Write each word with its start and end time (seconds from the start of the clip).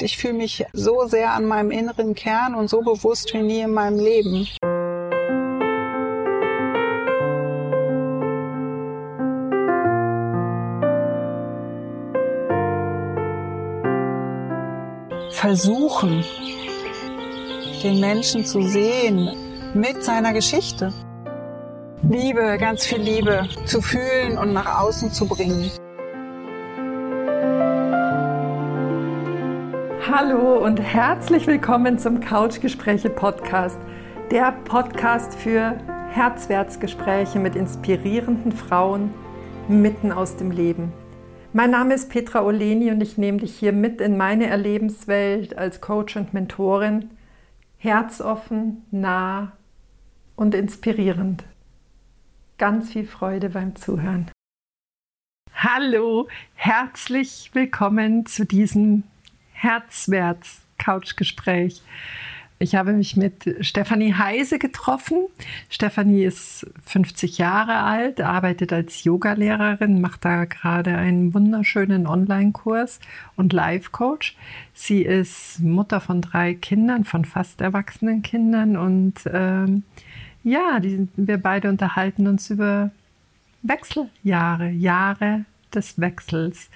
Ich 0.00 0.16
fühle 0.18 0.34
mich 0.34 0.66
so 0.72 1.06
sehr 1.06 1.34
an 1.34 1.46
meinem 1.46 1.70
inneren 1.70 2.16
Kern 2.16 2.56
und 2.56 2.68
so 2.68 2.80
bewusst 2.80 3.32
wie 3.32 3.42
nie 3.42 3.60
in 3.60 3.72
meinem 3.72 4.00
Leben. 4.00 4.48
Versuchen, 15.30 16.24
den 17.84 18.00
Menschen 18.00 18.44
zu 18.44 18.62
sehen 18.62 19.30
mit 19.74 20.02
seiner 20.02 20.32
Geschichte. 20.32 20.92
Liebe, 22.02 22.58
ganz 22.58 22.84
viel 22.84 22.98
Liebe 22.98 23.48
zu 23.64 23.80
fühlen 23.80 24.38
und 24.38 24.52
nach 24.54 24.80
außen 24.80 25.12
zu 25.12 25.28
bringen. 25.28 25.70
Hallo 30.16 30.64
und 30.64 30.78
herzlich 30.78 31.48
willkommen 31.48 31.98
zum 31.98 32.20
Couchgespräche 32.20 33.10
Podcast, 33.10 33.80
der 34.30 34.52
Podcast 34.52 35.34
für 35.34 35.76
Herzwertsgespräche 36.10 37.40
mit 37.40 37.56
inspirierenden 37.56 38.52
Frauen 38.52 39.12
mitten 39.66 40.12
aus 40.12 40.36
dem 40.36 40.52
Leben. 40.52 40.92
Mein 41.52 41.72
Name 41.72 41.94
ist 41.94 42.10
Petra 42.10 42.44
Oleni 42.44 42.92
und 42.92 43.00
ich 43.00 43.18
nehme 43.18 43.38
dich 43.38 43.58
hier 43.58 43.72
mit 43.72 44.00
in 44.00 44.16
meine 44.16 44.46
Erlebenswelt 44.46 45.58
als 45.58 45.80
Coach 45.80 46.14
und 46.14 46.32
Mentorin. 46.32 47.10
Herzoffen, 47.76 48.84
nah 48.92 49.50
und 50.36 50.54
inspirierend. 50.54 51.42
Ganz 52.56 52.92
viel 52.92 53.04
Freude 53.04 53.50
beim 53.50 53.74
Zuhören. 53.74 54.30
Hallo, 55.52 56.28
herzlich 56.54 57.50
willkommen 57.52 58.26
zu 58.26 58.46
diesem 58.46 59.02
Herzwärts 59.54 60.60
Couchgespräch. 60.78 61.82
Ich 62.60 62.76
habe 62.76 62.92
mich 62.92 63.16
mit 63.16 63.56
Stefanie 63.60 64.14
Heise 64.14 64.58
getroffen. 64.58 65.26
Stefanie 65.68 66.24
ist 66.24 66.66
50 66.84 67.38
Jahre 67.38 67.78
alt, 67.78 68.20
arbeitet 68.20 68.72
als 68.72 69.02
Yogalehrerin, 69.02 70.00
macht 70.00 70.24
da 70.24 70.44
gerade 70.44 70.96
einen 70.96 71.34
wunderschönen 71.34 72.06
Online-Kurs 72.06 73.00
und 73.36 73.52
Life-Coach. 73.52 74.36
Sie 74.72 75.02
ist 75.02 75.60
Mutter 75.60 76.00
von 76.00 76.22
drei 76.22 76.54
Kindern, 76.54 77.04
von 77.04 77.24
fast 77.24 77.60
erwachsenen 77.60 78.22
Kindern 78.22 78.76
und 78.76 79.14
ähm, 79.32 79.82
ja, 80.44 80.78
die, 80.78 81.08
wir 81.16 81.38
beide 81.38 81.68
unterhalten 81.68 82.28
uns 82.28 82.50
über 82.50 82.92
Wechseljahre, 83.62 84.68
Jahre 84.68 85.44
des 85.74 86.00
Wechsels. 86.00 86.70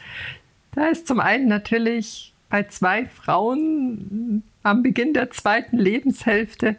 Da 0.72 0.86
ist 0.86 1.06
zum 1.06 1.20
einen 1.20 1.48
natürlich 1.48 2.33
bei 2.48 2.64
zwei 2.64 3.06
Frauen 3.06 4.42
am 4.62 4.82
Beginn 4.82 5.14
der 5.14 5.30
zweiten 5.30 5.78
Lebenshälfte 5.78 6.77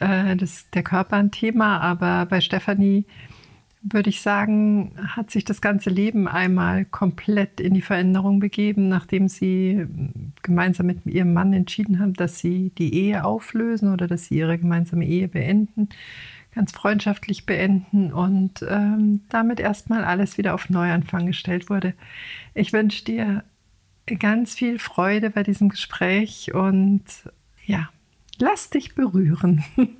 äh, 0.00 0.36
das, 0.36 0.68
der 0.70 0.82
Körper 0.82 1.16
ein 1.16 1.30
Thema, 1.30 1.80
aber 1.80 2.26
bei 2.26 2.40
Stefanie 2.40 3.04
würde 3.92 4.10
ich 4.10 4.20
sagen, 4.20 4.92
hat 5.14 5.30
sich 5.30 5.44
das 5.44 5.60
ganze 5.60 5.90
Leben 5.90 6.26
einmal 6.26 6.84
komplett 6.84 7.60
in 7.60 7.74
die 7.74 7.82
Veränderung 7.82 8.40
begeben, 8.40 8.88
nachdem 8.88 9.28
sie 9.28 9.86
gemeinsam 10.42 10.86
mit 10.86 11.06
ihrem 11.06 11.32
Mann 11.32 11.52
entschieden 11.52 12.00
haben, 12.00 12.14
dass 12.14 12.38
sie 12.38 12.72
die 12.78 12.94
Ehe 12.94 13.24
auflösen 13.24 13.92
oder 13.92 14.08
dass 14.08 14.26
sie 14.26 14.38
ihre 14.38 14.58
gemeinsame 14.58 15.06
Ehe 15.06 15.28
beenden, 15.28 15.88
ganz 16.54 16.72
freundschaftlich 16.72 17.46
beenden 17.46 18.12
und 18.12 18.64
ähm, 18.68 19.20
damit 19.28 19.60
erstmal 19.60 20.04
alles 20.04 20.36
wieder 20.36 20.54
auf 20.54 20.68
Neuanfang 20.68 21.26
gestellt 21.26 21.70
wurde. 21.70 21.94
Ich 22.54 22.72
wünsche 22.72 23.04
dir 23.04 23.44
ganz 24.14 24.54
viel 24.54 24.78
Freude 24.78 25.30
bei 25.30 25.42
diesem 25.42 25.68
Gespräch 25.68 26.54
und 26.54 27.04
ja, 27.64 27.88
lass 28.38 28.70
dich 28.70 28.94
berühren. 28.94 29.64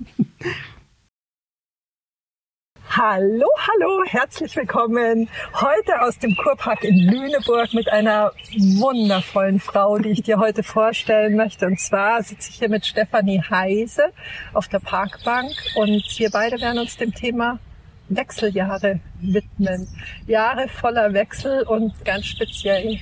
Hallo, 2.89 3.45
hallo, 3.59 4.03
herzlich 4.07 4.55
willkommen. 4.55 5.29
Heute 5.53 6.01
aus 6.01 6.17
dem 6.17 6.35
Kurpark 6.35 6.83
in 6.83 6.97
Lüneburg 6.97 7.73
mit 7.73 7.91
einer 7.91 8.31
wundervollen 8.57 9.59
Frau, 9.59 9.99
die 9.99 10.09
ich 10.09 10.23
dir 10.23 10.39
heute 10.39 10.63
vorstellen 10.63 11.35
möchte. 11.35 11.67
Und 11.67 11.79
zwar 11.79 12.23
sitze 12.23 12.49
ich 12.49 12.55
hier 12.55 12.69
mit 12.69 12.87
Stefanie 12.87 13.43
Heise 13.47 14.13
auf 14.53 14.67
der 14.67 14.79
Parkbank 14.79 15.51
und 15.75 16.03
wir 16.17 16.31
beide 16.31 16.59
werden 16.59 16.79
uns 16.79 16.97
dem 16.97 17.13
Thema 17.13 17.59
Wechseljahre 18.09 18.99
widmen. 19.19 19.87
Jahre 20.25 20.67
voller 20.67 21.13
Wechsel 21.13 21.63
und 21.63 21.93
ganz 22.03 22.25
speziell 22.25 22.99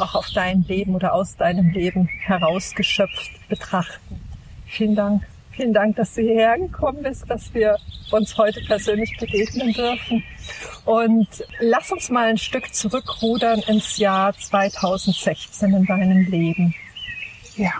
auch 0.00 0.14
auf 0.14 0.28
dein 0.34 0.62
Leben 0.62 0.94
oder 0.94 1.14
aus 1.14 1.36
deinem 1.36 1.70
Leben 1.70 2.08
herausgeschöpft 2.24 3.48
betrachten. 3.48 4.20
Vielen 4.66 4.94
Dank. 4.94 5.22
Vielen 5.52 5.72
Dank, 5.72 5.96
dass 5.96 6.14
du 6.14 6.20
hierher 6.20 6.58
gekommen 6.58 7.02
bist, 7.02 7.30
dass 7.30 7.52
wir 7.54 7.76
uns 8.10 8.36
heute 8.36 8.60
persönlich 8.66 9.16
begegnen 9.18 9.72
dürfen. 9.72 10.22
Und 10.84 11.28
lass 11.60 11.90
uns 11.90 12.10
mal 12.10 12.26
ein 12.26 12.38
Stück 12.38 12.74
zurückrudern 12.74 13.60
ins 13.60 13.96
Jahr 13.96 14.36
2016 14.36 15.72
in 15.72 15.86
deinem 15.86 16.30
Leben. 16.30 16.74
Ja. 17.56 17.72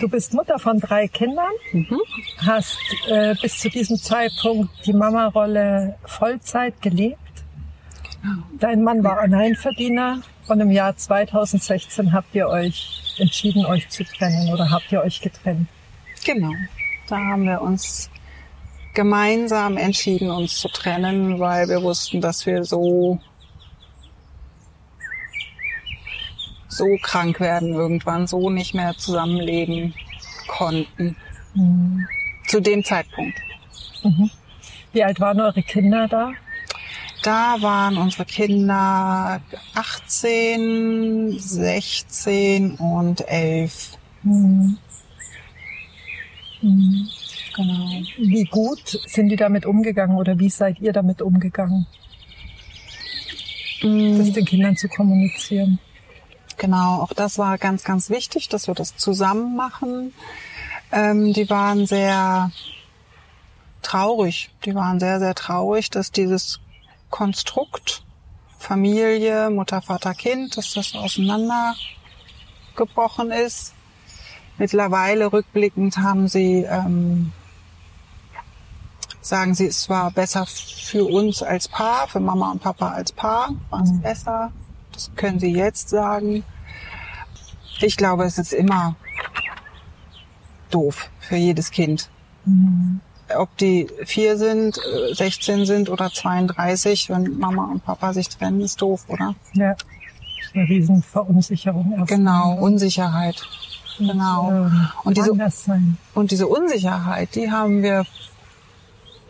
Du 0.00 0.08
bist 0.08 0.34
Mutter 0.34 0.58
von 0.58 0.78
drei 0.78 1.08
Kindern, 1.08 1.50
mhm. 1.72 2.00
hast 2.38 2.78
äh, 3.08 3.34
bis 3.40 3.58
zu 3.58 3.68
diesem 3.68 3.96
Zeitpunkt 3.96 4.70
die 4.86 4.92
Mama-Rolle 4.92 5.96
Vollzeit 6.04 6.80
gelebt. 6.80 7.18
Dein 8.58 8.82
Mann 8.82 9.04
war 9.04 9.18
Alleinverdiener 9.18 10.22
und 10.48 10.60
im 10.60 10.70
Jahr 10.70 10.96
2016 10.96 12.12
habt 12.12 12.34
ihr 12.34 12.48
euch 12.48 13.14
entschieden, 13.18 13.64
euch 13.66 13.88
zu 13.88 14.04
trennen 14.04 14.52
oder 14.52 14.70
habt 14.70 14.90
ihr 14.90 15.02
euch 15.02 15.20
getrennt? 15.20 15.68
Genau. 16.24 16.52
Da 17.08 17.16
haben 17.16 17.44
wir 17.44 17.60
uns 17.62 18.10
gemeinsam 18.94 19.76
entschieden, 19.76 20.30
uns 20.30 20.56
zu 20.56 20.68
trennen, 20.68 21.38
weil 21.38 21.68
wir 21.68 21.82
wussten, 21.82 22.20
dass 22.20 22.44
wir 22.46 22.64
so 22.64 23.20
so 26.68 26.96
krank 27.02 27.40
werden 27.40 27.74
irgendwann, 27.74 28.26
so 28.26 28.50
nicht 28.50 28.74
mehr 28.74 28.96
zusammenleben 28.96 29.94
konnten. 30.46 31.16
Mhm. 31.54 32.06
Zu 32.46 32.60
dem 32.60 32.84
Zeitpunkt. 32.84 33.38
Mhm. 34.02 34.30
Wie 34.92 35.04
alt 35.04 35.20
waren 35.20 35.40
eure 35.40 35.62
Kinder 35.62 36.08
da? 36.08 36.32
Da 37.22 37.56
waren 37.60 37.98
unsere 37.98 38.24
Kinder 38.24 39.40
18, 39.74 41.38
16 41.38 42.76
und 42.76 43.26
11. 43.28 43.98
Mhm. 44.22 44.78
Mhm. 46.62 47.08
Genau. 47.56 47.88
Wie 48.18 48.44
gut 48.44 49.00
sind 49.06 49.30
die 49.30 49.36
damit 49.36 49.66
umgegangen 49.66 50.16
oder 50.16 50.38
wie 50.38 50.48
seid 50.48 50.80
ihr 50.80 50.92
damit 50.92 51.20
umgegangen? 51.20 51.86
Mhm. 53.82 54.18
Das 54.18 54.32
den 54.32 54.44
Kindern 54.44 54.76
zu 54.76 54.88
kommunizieren. 54.88 55.78
Genau, 56.56 57.02
auch 57.02 57.12
das 57.12 57.38
war 57.38 57.58
ganz, 57.58 57.84
ganz 57.84 58.10
wichtig, 58.10 58.48
dass 58.48 58.66
wir 58.66 58.74
das 58.74 58.96
zusammen 58.96 59.56
machen. 59.56 60.12
Ähm, 60.90 61.32
die 61.32 61.48
waren 61.50 61.86
sehr 61.86 62.50
traurig. 63.82 64.50
Die 64.64 64.74
waren 64.74 64.98
sehr, 64.98 65.20
sehr 65.20 65.34
traurig, 65.34 65.90
dass 65.90 66.10
dieses 66.10 66.60
Konstrukt 67.10 68.02
Familie, 68.58 69.50
Mutter, 69.50 69.80
Vater, 69.80 70.14
Kind, 70.14 70.56
dass 70.56 70.74
das 70.74 70.94
auseinandergebrochen 70.94 73.30
ist. 73.30 73.72
Mittlerweile 74.58 75.32
rückblickend 75.32 75.98
haben 75.98 76.28
sie, 76.28 76.66
ähm, 76.68 77.32
sagen 79.20 79.54
sie, 79.54 79.66
es 79.66 79.88
war 79.88 80.10
besser 80.10 80.46
für 80.46 81.04
uns 81.04 81.42
als 81.42 81.68
Paar, 81.68 82.08
für 82.08 82.20
Mama 82.20 82.50
und 82.50 82.60
Papa 82.60 82.90
als 82.90 83.12
Paar, 83.12 83.54
war 83.70 83.82
es 83.82 83.92
mhm. 83.92 84.02
besser. 84.02 84.52
Das 84.92 85.10
können 85.14 85.38
sie 85.38 85.52
jetzt 85.52 85.90
sagen. 85.90 86.42
Ich 87.80 87.96
glaube, 87.96 88.24
es 88.24 88.38
ist 88.38 88.52
immer 88.52 88.96
doof 90.70 91.08
für 91.20 91.36
jedes 91.36 91.70
Kind. 91.70 92.10
Mhm 92.44 93.00
ob 93.36 93.56
die 93.58 93.86
vier 94.04 94.36
sind, 94.36 94.78
16 95.12 95.60
äh, 95.60 95.66
sind 95.66 95.90
oder 95.90 96.10
32, 96.10 97.10
wenn 97.10 97.38
Mama 97.38 97.70
und 97.70 97.84
Papa 97.84 98.12
sich 98.12 98.28
trennen, 98.28 98.60
ist 98.60 98.80
doof, 98.80 99.04
oder? 99.08 99.34
Ja. 99.54 99.76
Eine 100.54 100.68
riesen 100.68 101.02
Verunsicherung. 101.02 101.92
Erstmal. 101.92 102.06
Genau, 102.06 102.58
Unsicherheit. 102.58 103.42
Genau. 103.98 104.50
Ähm, 104.50 104.88
und 105.04 105.16
diese, 105.16 105.32
und 106.14 106.30
diese 106.30 106.46
Unsicherheit, 106.46 107.34
die 107.34 107.50
haben 107.50 107.82
wir 107.82 108.06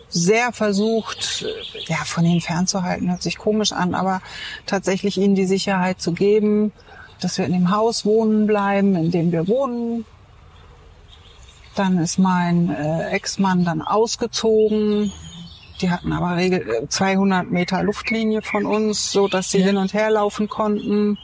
sehr 0.08 0.52
versucht, 0.52 1.44
ja, 1.86 1.96
von 2.04 2.24
ihnen 2.24 2.40
fernzuhalten, 2.40 3.10
hört 3.10 3.22
sich 3.22 3.36
komisch 3.36 3.72
an, 3.72 3.94
aber 3.94 4.22
tatsächlich 4.66 5.18
ihnen 5.18 5.34
die 5.34 5.46
Sicherheit 5.46 6.00
zu 6.00 6.12
geben, 6.12 6.72
dass 7.20 7.36
wir 7.38 7.44
in 7.44 7.52
dem 7.52 7.70
Haus 7.70 8.04
wohnen 8.04 8.46
bleiben, 8.46 8.94
in 8.94 9.10
dem 9.10 9.32
wir 9.32 9.48
wohnen, 9.48 10.04
dann 11.78 11.98
ist 11.98 12.18
mein 12.18 12.70
äh, 12.70 13.10
Ex-Mann 13.10 13.64
dann 13.64 13.82
ausgezogen. 13.82 15.12
Die 15.80 15.90
hatten 15.90 16.12
aber 16.12 16.36
regel 16.36 16.88
200 16.88 17.44
äh, 17.44 17.50
Meter 17.50 17.82
Luftlinie 17.82 18.42
von 18.42 18.66
uns, 18.66 19.12
so 19.12 19.28
dass 19.28 19.50
sie 19.50 19.58
ja. 19.58 19.66
hin 19.66 19.76
und 19.76 19.94
her 19.94 20.10
laufen 20.10 20.48
konnten. 20.48 21.18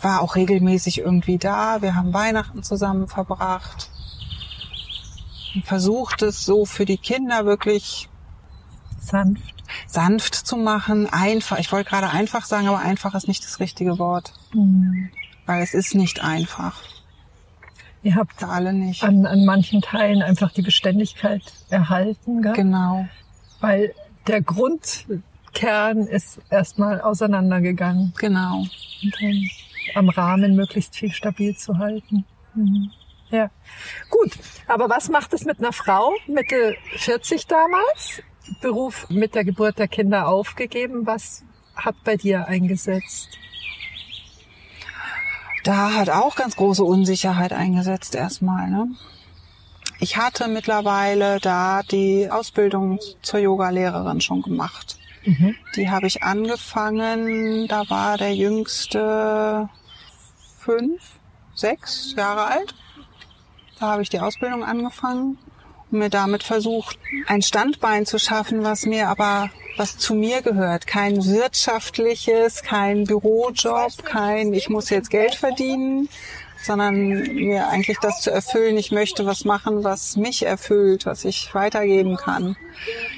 war 0.00 0.22
auch 0.22 0.34
regelmäßig 0.36 0.98
irgendwie 0.98 1.38
da. 1.38 1.82
Wir 1.82 1.94
haben 1.94 2.12
Weihnachten 2.12 2.62
zusammen 2.62 3.06
verbracht. 3.08 3.90
Versucht 5.64 6.22
es 6.22 6.44
so 6.44 6.66
für 6.66 6.84
die 6.84 6.98
Kinder 6.98 7.46
wirklich 7.46 8.08
Sanft. 9.00 9.54
sanft 9.86 10.34
zu 10.34 10.56
machen. 10.56 11.08
Einfach. 11.10 11.58
Ich 11.58 11.70
wollte 11.72 11.88
gerade 11.88 12.10
einfach 12.10 12.44
sagen, 12.44 12.68
aber 12.68 12.80
einfach 12.80 13.14
ist 13.14 13.28
nicht 13.28 13.44
das 13.44 13.60
richtige 13.60 13.98
Wort. 13.98 14.32
Mhm. 14.52 15.10
Weil 15.46 15.62
es 15.62 15.74
ist 15.74 15.94
nicht 15.94 16.22
einfach. 16.22 16.82
Ihr 18.02 18.14
habt 18.14 18.42
alle 18.44 18.72
nicht. 18.72 19.02
an, 19.02 19.26
an 19.26 19.44
manchen 19.44 19.82
Teilen 19.82 20.22
einfach 20.22 20.52
die 20.52 20.62
Beständigkeit 20.62 21.42
erhalten, 21.70 22.42
gell? 22.42 22.52
Genau. 22.52 23.08
weil 23.60 23.94
der 24.26 24.42
Grundkern 24.42 26.06
ist 26.06 26.40
erstmal 26.50 27.00
auseinandergegangen. 27.00 28.12
Genau. 28.18 28.58
Und 29.02 29.14
dann 29.20 29.50
am 29.94 30.08
Rahmen 30.10 30.54
möglichst 30.54 30.96
viel 30.96 31.10
stabil 31.12 31.56
zu 31.56 31.78
halten. 31.78 32.24
Mhm. 32.54 32.90
Ja, 33.30 33.50
gut. 34.10 34.30
Aber 34.66 34.88
was 34.88 35.08
macht 35.08 35.32
es 35.34 35.44
mit 35.44 35.58
einer 35.58 35.72
Frau, 35.72 36.14
Mitte 36.26 36.76
40 36.96 37.46
damals? 37.46 38.22
Beruf 38.62 39.08
mit 39.10 39.34
der 39.34 39.44
Geburt 39.44 39.78
der 39.78 39.88
Kinder 39.88 40.28
aufgegeben. 40.28 41.06
Was 41.06 41.44
hat 41.74 41.96
bei 42.04 42.16
dir 42.16 42.46
eingesetzt? 42.48 43.38
Da 45.64 45.94
hat 45.94 46.10
auch 46.10 46.36
ganz 46.36 46.56
große 46.56 46.84
Unsicherheit 46.84 47.52
eingesetzt 47.52 48.14
erstmal. 48.14 48.70
Ne? 48.70 48.88
Ich 50.00 50.16
hatte 50.16 50.48
mittlerweile 50.48 51.40
da 51.40 51.82
die 51.82 52.30
Ausbildung 52.30 52.98
zur 53.22 53.40
Yogalehrerin 53.40 54.20
schon 54.20 54.42
gemacht. 54.42 54.98
Die 55.76 55.90
habe 55.90 56.06
ich 56.06 56.22
angefangen, 56.22 57.66
da 57.68 57.90
war 57.90 58.16
der 58.16 58.34
jüngste 58.34 59.68
fünf, 60.58 61.02
sechs 61.54 62.14
Jahre 62.16 62.46
alt. 62.46 62.74
Da 63.78 63.88
habe 63.88 64.02
ich 64.02 64.08
die 64.08 64.20
Ausbildung 64.20 64.64
angefangen 64.64 65.36
mir 65.90 66.10
damit 66.10 66.42
versucht, 66.42 66.98
ein 67.26 67.42
Standbein 67.42 68.06
zu 68.06 68.18
schaffen, 68.18 68.64
was 68.64 68.86
mir 68.86 69.08
aber, 69.08 69.50
was 69.76 69.98
zu 69.98 70.14
mir 70.14 70.42
gehört. 70.42 70.86
Kein 70.86 71.24
wirtschaftliches, 71.24 72.62
kein 72.62 73.04
Bürojob, 73.04 74.04
kein, 74.04 74.52
ich 74.52 74.68
muss 74.68 74.90
jetzt 74.90 75.10
Geld 75.10 75.34
verdienen, 75.34 76.08
sondern 76.62 77.22
mir 77.34 77.68
eigentlich 77.68 77.98
das 78.00 78.20
zu 78.20 78.30
erfüllen. 78.30 78.76
Ich 78.76 78.90
möchte 78.90 79.26
was 79.26 79.44
machen, 79.44 79.84
was 79.84 80.16
mich 80.16 80.44
erfüllt, 80.44 81.06
was 81.06 81.24
ich 81.24 81.54
weitergeben 81.54 82.16
kann. 82.16 82.56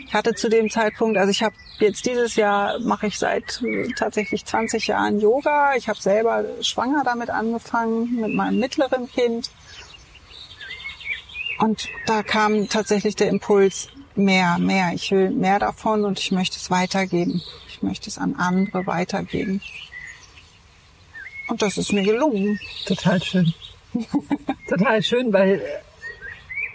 Ich 0.06 0.14
hatte 0.14 0.34
zu 0.34 0.48
dem 0.48 0.70
Zeitpunkt, 0.70 1.16
also 1.16 1.30
ich 1.30 1.42
habe 1.42 1.54
jetzt 1.78 2.04
dieses 2.06 2.36
Jahr 2.36 2.78
mache 2.80 3.06
ich 3.06 3.18
seit 3.18 3.62
äh, 3.62 3.88
tatsächlich 3.96 4.44
20 4.44 4.88
Jahren 4.88 5.20
Yoga. 5.20 5.74
Ich 5.76 5.88
habe 5.88 6.00
selber 6.00 6.44
schwanger 6.60 7.02
damit 7.04 7.30
angefangen 7.30 8.20
mit 8.20 8.34
meinem 8.34 8.58
mittleren 8.58 9.10
Kind. 9.10 9.50
Und 11.60 11.88
da 12.06 12.22
kam 12.22 12.68
tatsächlich 12.68 13.16
der 13.16 13.28
Impuls, 13.28 13.88
mehr, 14.16 14.58
mehr. 14.58 14.92
Ich 14.94 15.10
will 15.10 15.30
mehr 15.30 15.58
davon 15.58 16.04
und 16.04 16.18
ich 16.18 16.32
möchte 16.32 16.56
es 16.56 16.70
weitergeben. 16.70 17.42
Ich 17.68 17.82
möchte 17.82 18.08
es 18.08 18.18
an 18.18 18.34
andere 18.36 18.86
weitergeben. 18.86 19.60
Und 21.48 21.62
das 21.62 21.78
ist 21.78 21.92
mir 21.92 22.02
gelungen. 22.02 22.58
Total 22.86 23.22
schön. 23.22 23.52
Total 24.68 25.02
schön, 25.02 25.32
weil 25.32 25.62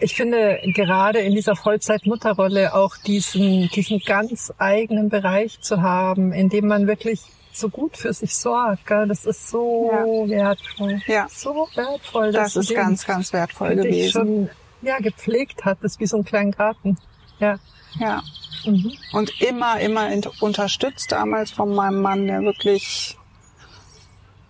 ich 0.01 0.15
finde 0.15 0.59
gerade 0.75 1.19
in 1.19 1.33
dieser 1.33 1.55
Vollzeitmutterrolle 1.55 2.75
auch 2.75 2.97
diesen, 2.97 3.69
diesen 3.69 3.99
ganz 3.99 4.53
eigenen 4.57 5.09
Bereich 5.09 5.61
zu 5.61 5.81
haben, 5.81 6.33
in 6.33 6.49
dem 6.49 6.67
man 6.67 6.87
wirklich 6.87 7.21
so 7.53 7.69
gut 7.69 7.95
für 7.95 8.13
sich 8.13 8.35
sorgt. 8.35 8.85
Gell? 8.85 9.07
Das 9.07 9.25
ist 9.25 9.47
so 9.47 9.89
wertvoll. 10.27 11.01
Ja. 11.07 11.27
So 11.29 11.69
wertvoll. 11.75 12.33
Das 12.33 12.53
dass 12.53 12.69
ist 12.69 12.75
ganz, 12.75 13.05
ganz 13.05 13.31
wertvoll 13.31 13.75
gewesen. 13.75 14.49
Ja, 14.81 14.99
gepflegt 14.99 15.65
hat. 15.65 15.79
Das 15.81 15.93
ist 15.93 15.99
wie 15.99 16.07
so 16.07 16.17
ein 16.17 16.25
kleiner 16.25 16.51
Garten. 16.51 16.97
Ja. 17.39 17.59
Ja. 17.99 18.23
Mhm. 18.65 18.93
Und 19.13 19.41
immer, 19.41 19.79
immer 19.79 20.09
unterstützt 20.39 21.11
damals 21.11 21.51
von 21.51 21.73
meinem 21.73 22.01
Mann, 22.01 22.27
der 22.27 22.41
wirklich 22.41 23.17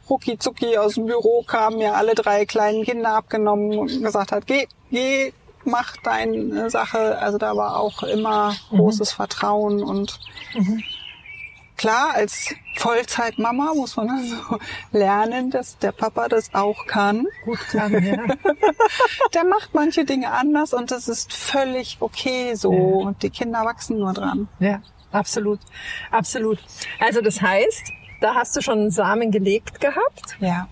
rucki 0.09 0.37
zucki 0.37 0.77
aus 0.77 0.95
dem 0.95 1.07
Büro 1.07 1.43
kam, 1.43 1.77
mir 1.77 1.95
alle 1.95 2.15
drei 2.15 2.45
kleinen 2.45 2.83
Kinder 2.83 3.15
abgenommen 3.15 3.77
und 3.77 4.03
gesagt 4.03 4.31
hat, 4.31 4.45
geh, 4.47 4.67
geh, 4.91 5.33
mach 5.65 5.97
deine 5.97 6.69
Sache. 6.69 7.17
Also 7.17 7.37
da 7.37 7.55
war 7.55 7.79
auch 7.79 8.03
immer 8.03 8.55
großes 8.69 9.11
Vertrauen 9.11 9.83
und 9.83 10.19
klar, 11.77 12.13
als 12.13 12.53
Vollzeitmama 12.75 13.73
muss 13.75 13.95
man 13.97 14.09
also 14.09 14.59
lernen, 14.91 15.51
dass 15.51 15.77
der 15.77 15.91
Papa 15.91 16.27
das 16.27 16.53
auch 16.53 16.85
kann. 16.87 17.27
Gut 17.43 17.59
kann, 17.71 17.91
ja. 18.03 18.17
Der 19.33 19.43
macht 19.45 19.73
manche 19.73 20.05
Dinge 20.05 20.31
anders 20.31 20.73
und 20.73 20.91
das 20.91 21.07
ist 21.07 21.33
völlig 21.33 21.97
okay 21.99 22.53
so. 22.55 22.71
Und 22.71 23.23
die 23.23 23.29
Kinder 23.29 23.63
wachsen 23.65 23.99
nur 23.99 24.13
dran. 24.13 24.47
Ja, 24.59 24.81
absolut. 25.11 25.59
Absolut. 26.11 26.59
Also 26.99 27.21
das 27.21 27.41
heißt, 27.41 27.91
da 28.21 28.35
hast 28.35 28.55
du 28.55 28.61
schon 28.61 28.79
einen 28.79 28.91
Samen 28.91 29.31
gelegt 29.31 29.79
gehabt, 29.81 30.37
Ja. 30.39 30.67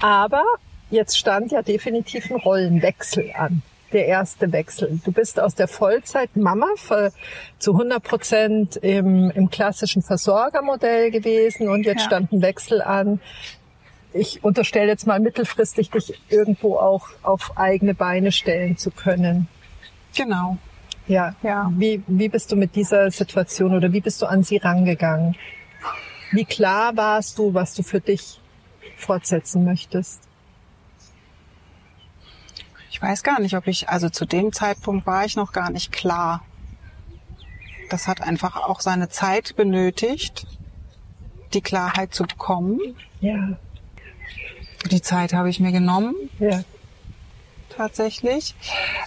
aber 0.00 0.44
jetzt 0.90 1.16
stand 1.18 1.52
ja 1.52 1.62
definitiv 1.62 2.30
ein 2.30 2.36
Rollenwechsel 2.36 3.32
an. 3.36 3.62
Der 3.92 4.06
erste 4.06 4.50
Wechsel. 4.52 5.00
Du 5.04 5.12
bist 5.12 5.38
aus 5.38 5.54
der 5.54 5.68
Vollzeit-Mama 5.68 6.66
für- 6.76 7.12
zu 7.58 7.72
100 7.74 8.02
Prozent 8.02 8.76
im, 8.76 9.30
im 9.30 9.50
klassischen 9.50 10.02
Versorgermodell 10.02 11.10
gewesen 11.10 11.68
und 11.68 11.84
jetzt 11.84 12.00
Ja. 12.00 12.06
stand 12.06 12.32
ein 12.32 12.40
Wechsel 12.42 12.80
an. 12.80 13.20
Ich 14.14 14.42
unterstelle 14.44 14.88
jetzt 14.88 15.06
mal 15.06 15.20
mittelfristig, 15.20 15.90
dich 15.90 16.20
irgendwo 16.30 16.76
auch 16.76 17.08
auf 17.22 17.52
eigene 17.56 17.94
Beine 17.94 18.32
stellen 18.32 18.76
zu 18.78 18.90
können. 18.90 19.48
Genau. 20.16 20.56
Ja. 21.06 21.34
Ja. 21.42 21.70
Wie, 21.76 22.02
wie 22.06 22.28
bist 22.28 22.50
du 22.52 22.56
mit 22.56 22.74
dieser 22.76 23.10
Situation 23.10 23.74
oder 23.74 23.92
wie 23.92 24.00
bist 24.00 24.22
du 24.22 24.26
an 24.26 24.42
sie 24.42 24.56
rangegangen? 24.58 25.34
Wie 26.30 26.44
klar 26.46 26.96
warst 26.96 27.38
du, 27.38 27.52
was 27.52 27.74
du 27.74 27.82
für 27.82 28.00
dich 28.00 28.40
fortsetzen 28.96 29.64
möchtest? 29.64 30.22
Ich 32.92 33.00
weiß 33.00 33.22
gar 33.22 33.40
nicht, 33.40 33.56
ob 33.56 33.68
ich, 33.68 33.88
also 33.88 34.10
zu 34.10 34.26
dem 34.26 34.52
Zeitpunkt 34.52 35.06
war 35.06 35.24
ich 35.24 35.34
noch 35.34 35.52
gar 35.52 35.70
nicht 35.70 35.92
klar. 35.92 36.42
Das 37.88 38.06
hat 38.06 38.20
einfach 38.20 38.56
auch 38.68 38.82
seine 38.82 39.08
Zeit 39.08 39.56
benötigt, 39.56 40.46
die 41.54 41.62
Klarheit 41.62 42.12
zu 42.12 42.24
bekommen. 42.24 42.78
Ja. 43.22 43.56
Die 44.90 45.00
Zeit 45.00 45.32
habe 45.32 45.48
ich 45.48 45.58
mir 45.58 45.72
genommen, 45.72 46.14
Ja. 46.38 46.64
tatsächlich. 47.74 48.54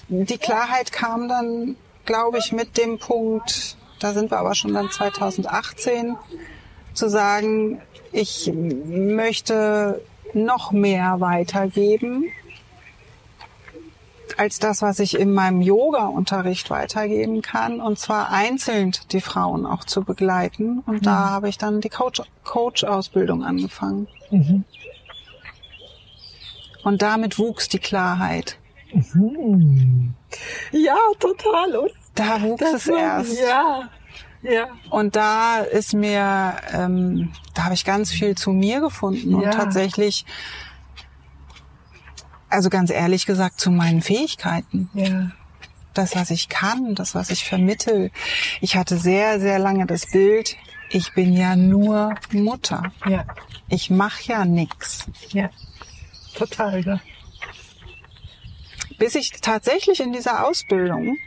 Die 0.07 0.39
Klarheit 0.39 0.91
kam 0.91 1.29
dann, 1.29 1.75
glaube 2.05 2.39
ich, 2.39 2.51
mit 2.51 2.77
dem 2.77 2.97
Punkt, 2.97 3.77
da 3.99 4.13
sind 4.13 4.31
wir 4.31 4.39
aber 4.39 4.55
schon 4.55 4.73
dann 4.73 4.89
2018, 4.89 6.15
zu 6.95 7.07
sagen, 7.07 7.79
ich 8.11 8.51
möchte 8.51 10.01
noch 10.33 10.71
mehr 10.71 11.19
weitergeben 11.19 12.25
als 14.37 14.59
das, 14.59 14.81
was 14.81 14.99
ich 14.99 15.17
in 15.19 15.33
meinem 15.33 15.61
Yoga-Unterricht 15.61 16.69
weitergeben 16.69 17.41
kann, 17.41 17.79
und 17.81 17.99
zwar 17.99 18.31
einzeln 18.31 18.91
die 19.11 19.21
Frauen 19.21 19.65
auch 19.65 19.83
zu 19.83 20.03
begleiten. 20.03 20.79
Und 20.85 21.05
da 21.05 21.29
habe 21.29 21.49
ich 21.49 21.57
dann 21.57 21.81
die 21.81 21.89
Coach- 21.89 22.21
Coach-Ausbildung 22.43 23.43
angefangen. 23.43 24.07
Und 26.83 27.01
damit 27.01 27.39
wuchs 27.39 27.67
die 27.69 27.79
Klarheit. 27.79 28.57
Ja, 30.71 30.95
total. 31.19 31.75
Und 31.77 31.91
Da 32.13 32.41
wuchs 32.41 32.61
es 32.73 32.87
war- 32.87 32.97
erst. 32.99 33.39
Ja. 33.41 33.89
Ja. 34.43 34.67
Und 34.91 35.15
da 35.15 35.59
ist 35.59 35.93
mir, 35.95 36.53
ähm, 36.71 37.31
da 37.55 37.63
habe 37.63 37.73
ich 37.73 37.83
ganz 37.83 38.11
viel 38.11 38.35
zu 38.35 38.51
mir 38.51 38.79
gefunden 38.79 39.33
und 39.33 39.41
Ja. 39.41 39.49
tatsächlich, 39.49 40.25
also 42.55 42.69
ganz 42.69 42.89
ehrlich 42.89 43.25
gesagt, 43.25 43.59
zu 43.59 43.69
meinen 43.69 44.01
Fähigkeiten. 44.01 44.89
Ja. 44.93 45.31
Das, 45.93 46.15
was 46.15 46.29
ich 46.31 46.49
kann, 46.49 46.95
das, 46.95 47.15
was 47.15 47.29
ich 47.29 47.45
vermittel. 47.45 48.11
Ich 48.59 48.75
hatte 48.75 48.97
sehr, 48.97 49.39
sehr 49.39 49.59
lange 49.59 49.85
das 49.85 50.07
Bild, 50.07 50.57
ich 50.89 51.13
bin 51.13 51.33
ja 51.33 51.55
nur 51.55 52.15
Mutter. 52.31 52.91
Ja. 53.05 53.25
Ich 53.69 53.89
mache 53.89 54.23
ja 54.31 54.45
nix. 54.45 55.05
Ja. 55.29 55.49
Total. 56.35 56.81
Ja. 56.81 56.99
Bis 58.97 59.15
ich 59.15 59.31
tatsächlich 59.41 59.99
in 59.99 60.13
dieser 60.13 60.45
Ausbildung 60.47 61.17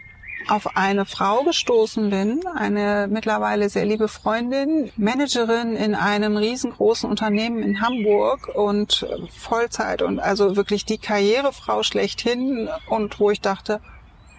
auf 0.49 0.77
eine 0.77 1.05
Frau 1.05 1.43
gestoßen 1.45 2.11
bin, 2.11 2.41
eine 2.47 3.09
mittlerweile 3.11 3.69
sehr 3.69 3.85
liebe 3.85 4.09
Freundin, 4.09 4.91
Managerin 4.97 5.77
in 5.77 5.95
einem 5.95 6.37
riesengroßen 6.37 7.09
Unternehmen 7.09 7.63
in 7.63 7.81
Hamburg 7.81 8.49
und 8.55 9.03
äh, 9.03 9.29
Vollzeit 9.31 10.03
und 10.03 10.21
also 10.21 10.57
wirklich 10.57 10.85
die 10.85 10.99
Karrierefrau 10.99 11.83
schlechthin 11.83 12.69
und 12.89 13.21
wo 13.21 13.31
ich 13.31 13.41
dachte, 13.41 13.81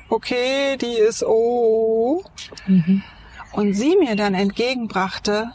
okay, 0.10 0.78
die 0.78 0.94
ist 0.94 1.24
oh. 1.24 2.24
Und 3.52 3.74
sie 3.74 3.96
mir 3.98 4.16
dann 4.16 4.34
entgegenbrachte, 4.34 5.52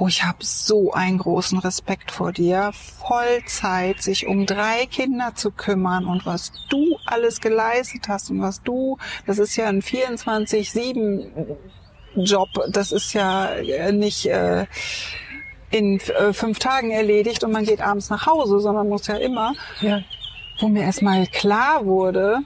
oh, 0.00 0.08
ich 0.08 0.24
habe 0.24 0.38
so 0.40 0.92
einen 0.92 1.18
großen 1.18 1.58
Respekt 1.58 2.10
vor 2.10 2.32
dir, 2.32 2.72
Vollzeit 2.72 4.02
sich 4.02 4.26
um 4.26 4.46
drei 4.46 4.86
Kinder 4.86 5.34
zu 5.34 5.50
kümmern 5.50 6.06
und 6.06 6.24
was 6.24 6.52
du 6.70 6.96
alles 7.04 7.40
geleistet 7.40 8.08
hast 8.08 8.30
und 8.30 8.40
was 8.40 8.62
du, 8.62 8.96
das 9.26 9.38
ist 9.38 9.56
ja 9.56 9.68
ein 9.68 9.82
24-7 9.82 11.56
Job, 12.14 12.48
das 12.70 12.92
ist 12.92 13.12
ja 13.12 13.50
nicht 13.92 14.24
äh, 14.26 14.66
in 15.70 16.00
äh, 16.00 16.32
fünf 16.32 16.58
Tagen 16.58 16.90
erledigt 16.90 17.44
und 17.44 17.52
man 17.52 17.64
geht 17.64 17.82
abends 17.82 18.08
nach 18.08 18.26
Hause, 18.26 18.58
sondern 18.60 18.88
muss 18.88 19.06
ja 19.06 19.16
immer. 19.16 19.54
Ja. 19.82 20.00
Wo 20.60 20.68
mir 20.68 20.82
erstmal 20.82 21.26
klar 21.26 21.84
wurde, 21.84 22.38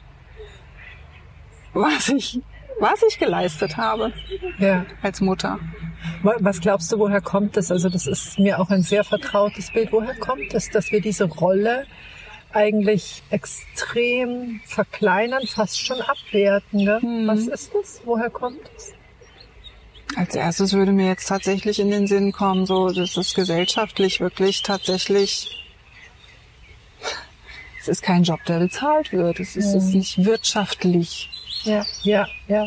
was 1.72 2.08
ich, 2.08 2.40
was 2.80 3.02
ich 3.08 3.18
geleistet 3.18 3.76
habe 3.76 4.12
Ja. 4.58 4.84
als 5.02 5.20
Mutter. 5.20 5.58
Wa- 6.22 6.36
Was 6.40 6.60
glaubst 6.60 6.90
du, 6.92 6.98
woher 6.98 7.20
kommt 7.20 7.56
das? 7.56 7.70
Also 7.70 7.88
das 7.88 8.06
ist 8.06 8.38
mir 8.38 8.60
auch 8.60 8.70
ein 8.70 8.82
sehr 8.82 9.04
vertrautes 9.04 9.70
Bild. 9.72 9.92
Woher 9.92 10.14
kommt 10.16 10.52
es, 10.54 10.70
dass 10.70 10.90
wir 10.92 11.00
diese 11.00 11.24
Rolle 11.24 11.86
eigentlich 12.52 13.22
extrem 13.30 14.60
verkleinern, 14.66 15.46
fast 15.46 15.80
schon 15.80 16.00
abwerten? 16.00 16.84
Ne? 16.84 17.00
Was 17.26 17.46
ist 17.46 17.72
das? 17.74 18.00
Woher 18.04 18.30
kommt 18.30 18.60
es? 18.76 18.92
Als 20.16 20.34
erstes 20.34 20.72
würde 20.74 20.92
mir 20.92 21.08
jetzt 21.08 21.26
tatsächlich 21.28 21.80
in 21.80 21.90
den 21.90 22.06
Sinn 22.06 22.30
kommen, 22.30 22.66
so, 22.66 22.90
dass 22.90 23.16
es 23.16 23.34
gesellschaftlich 23.34 24.20
wirklich 24.20 24.62
tatsächlich, 24.62 25.64
es 27.80 27.88
ist 27.88 28.02
kein 28.02 28.22
Job, 28.22 28.40
der 28.46 28.60
bezahlt 28.60 29.12
wird. 29.12 29.40
Es 29.40 29.56
ist, 29.56 29.74
es 29.74 29.84
ist 29.86 29.94
nicht 29.94 30.24
wirtschaftlich. 30.24 31.30
Ja, 31.64 31.84
ja, 32.02 32.26
ja, 32.48 32.66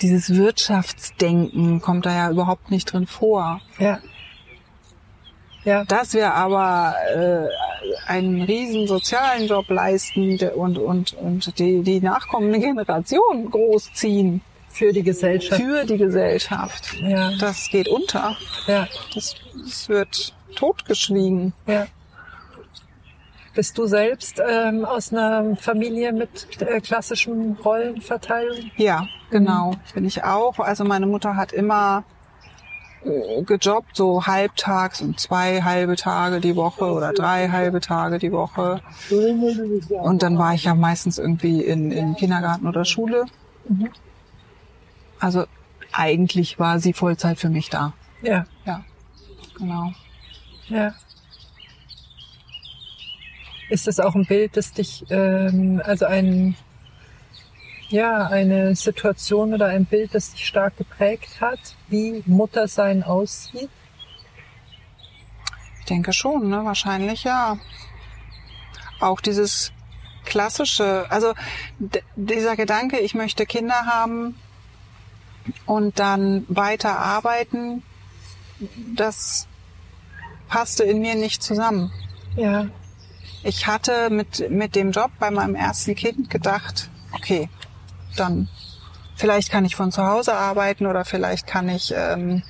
Dieses 0.00 0.34
Wirtschaftsdenken 0.34 1.80
kommt 1.80 2.06
da 2.06 2.14
ja 2.14 2.30
überhaupt 2.30 2.70
nicht 2.70 2.92
drin 2.92 3.06
vor. 3.06 3.60
ja. 3.78 3.98
Ja, 5.62 5.84
Dass 5.84 6.14
wir 6.14 6.32
aber 6.32 6.94
äh, 7.14 7.46
einen 8.06 8.40
riesen 8.40 8.86
sozialen 8.86 9.46
Job 9.46 9.68
leisten 9.68 10.38
und, 10.54 10.78
und, 10.78 11.12
und 11.12 11.58
die, 11.58 11.82
die 11.82 12.00
nachkommende 12.00 12.58
Generation 12.60 13.50
großziehen 13.50 14.40
für 14.70 14.90
die 14.94 15.02
Gesellschaft. 15.02 15.60
für 15.60 15.84
die 15.84 15.98
Gesellschaft, 15.98 16.94
Ja, 17.02 17.32
das 17.38 17.68
geht 17.70 17.88
unter. 17.88 18.38
ja, 18.66 18.88
Das, 19.14 19.34
das 19.62 19.86
wird 19.90 20.32
totgeschwiegen. 20.56 21.52
ja. 21.66 21.86
Bist 23.54 23.76
du 23.78 23.86
selbst 23.86 24.40
ähm, 24.46 24.84
aus 24.84 25.12
einer 25.12 25.56
Familie 25.56 26.12
mit 26.12 26.60
äh, 26.60 26.80
klassischem 26.80 27.56
Rollenverteilung? 27.64 28.70
Ja, 28.76 29.06
genau. 29.30 29.74
Bin 29.92 30.04
ich 30.04 30.22
auch. 30.22 30.58
Also 30.60 30.84
meine 30.84 31.06
Mutter 31.06 31.36
hat 31.36 31.52
immer 31.52 32.04
äh, 33.04 33.42
gejobbt, 33.42 33.96
so 33.96 34.26
halbtags 34.26 35.00
und 35.00 35.18
zwei 35.18 35.62
halbe 35.62 35.96
Tage 35.96 36.40
die 36.40 36.54
Woche 36.54 36.84
oder 36.84 37.12
drei 37.12 37.48
halbe 37.48 37.80
Tage 37.80 38.18
die 38.18 38.30
Woche. 38.30 38.80
Und 40.00 40.22
dann 40.22 40.38
war 40.38 40.54
ich 40.54 40.64
ja 40.64 40.74
meistens 40.74 41.18
irgendwie 41.18 41.62
in, 41.62 41.90
in 41.90 42.14
Kindergarten 42.14 42.68
oder 42.68 42.84
Schule. 42.84 43.26
Also 45.18 45.44
eigentlich 45.92 46.58
war 46.58 46.78
sie 46.78 46.92
Vollzeit 46.92 47.38
für 47.38 47.48
mich 47.48 47.68
da. 47.68 47.94
Ja, 48.22 48.46
Ja, 48.64 48.84
genau. 49.58 49.92
ja. 50.68 50.94
Ist 53.70 53.86
das 53.86 54.00
auch 54.00 54.16
ein 54.16 54.26
Bild, 54.26 54.56
das 54.56 54.72
dich, 54.72 55.04
ähm, 55.10 55.80
also 55.84 56.04
ein, 56.04 56.56
ja, 57.88 58.26
eine 58.26 58.74
Situation 58.74 59.54
oder 59.54 59.66
ein 59.66 59.84
Bild, 59.84 60.12
das 60.12 60.32
dich 60.32 60.44
stark 60.44 60.76
geprägt 60.76 61.40
hat, 61.40 61.76
wie 61.88 62.24
Muttersein 62.26 63.04
aussieht? 63.04 63.70
Ich 65.78 65.84
denke 65.86 66.12
schon, 66.12 66.48
ne? 66.48 66.64
Wahrscheinlich 66.64 67.22
ja. 67.22 67.58
Auch 68.98 69.20
dieses 69.20 69.72
klassische, 70.24 71.06
also 71.08 71.32
dieser 72.16 72.56
Gedanke, 72.56 72.98
ich 72.98 73.14
möchte 73.14 73.46
Kinder 73.46 73.86
haben 73.86 74.34
und 75.64 76.00
dann 76.00 76.44
weiter 76.48 76.98
arbeiten, 76.98 77.84
das 78.96 79.46
passte 80.48 80.82
in 80.82 81.00
mir 81.00 81.14
nicht 81.14 81.42
zusammen. 81.42 81.92
Ja, 82.36 82.66
Ich 83.42 83.66
hatte 83.66 84.10
mit, 84.10 84.50
mit 84.50 84.74
dem 84.74 84.90
Job 84.92 85.10
bei 85.18 85.30
meinem 85.30 85.54
ersten 85.54 85.94
Kind 85.94 86.28
gedacht, 86.30 86.90
okay, 87.12 87.48
dann 88.16 88.48
vielleicht 89.16 89.50
kann 89.50 89.64
ich 89.64 89.76
von 89.76 89.92
zu 89.92 90.04
Hause 90.04 90.34
arbeiten 90.34 90.86
oder 90.86 91.04
vielleicht 91.04 91.46
kann 91.46 91.68
ich 91.68 91.92
ähm, 91.96 92.42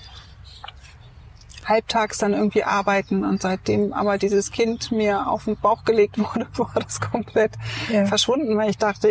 halbtags 1.64 2.18
dann 2.18 2.32
irgendwie 2.32 2.64
arbeiten 2.64 3.24
und 3.24 3.42
seitdem 3.42 3.92
aber 3.92 4.18
dieses 4.18 4.50
Kind 4.50 4.90
mir 4.90 5.28
auf 5.28 5.44
den 5.44 5.56
Bauch 5.56 5.84
gelegt 5.84 6.18
wurde, 6.18 6.46
war 6.56 6.72
das 6.74 7.00
komplett 7.00 7.52
Ja. 7.90 8.06
verschwunden, 8.06 8.56
weil 8.56 8.70
ich 8.70 8.78
dachte, 8.78 9.08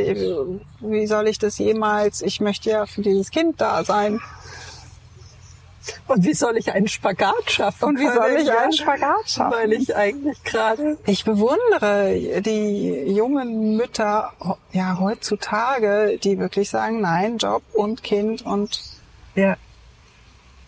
wie 0.81 1.07
soll 1.07 1.27
ich 1.27 1.39
das 1.39 1.57
jemals, 1.57 2.21
ich 2.21 2.41
möchte 2.41 2.69
ja 2.69 2.85
für 2.85 3.01
dieses 3.01 3.31
Kind 3.31 3.61
da 3.61 3.83
sein. 3.83 4.19
Und 6.07 6.25
wie 6.25 6.33
soll 6.33 6.57
ich 6.57 6.71
einen 6.71 6.87
Spagat 6.87 7.49
schaffen? 7.51 7.85
Und 7.85 7.99
wie 7.99 8.07
soll 8.07 8.37
ich 8.41 8.51
einen 8.51 8.73
Spagat 8.73 9.27
schaffen? 9.29 9.53
Weil 9.57 9.73
ich 9.73 9.95
eigentlich 9.95 10.43
gerade 10.43 10.97
Ich 11.05 11.23
bewundere 11.23 12.41
die 12.41 13.11
jungen 13.13 13.77
Mütter 13.77 14.33
ja 14.71 14.97
heutzutage, 14.99 16.19
die 16.23 16.39
wirklich 16.39 16.69
sagen, 16.69 17.01
nein, 17.01 17.37
Job 17.37 17.63
und 17.73 18.03
Kind 18.03 18.45
und 18.45 18.81
ja, 19.35 19.55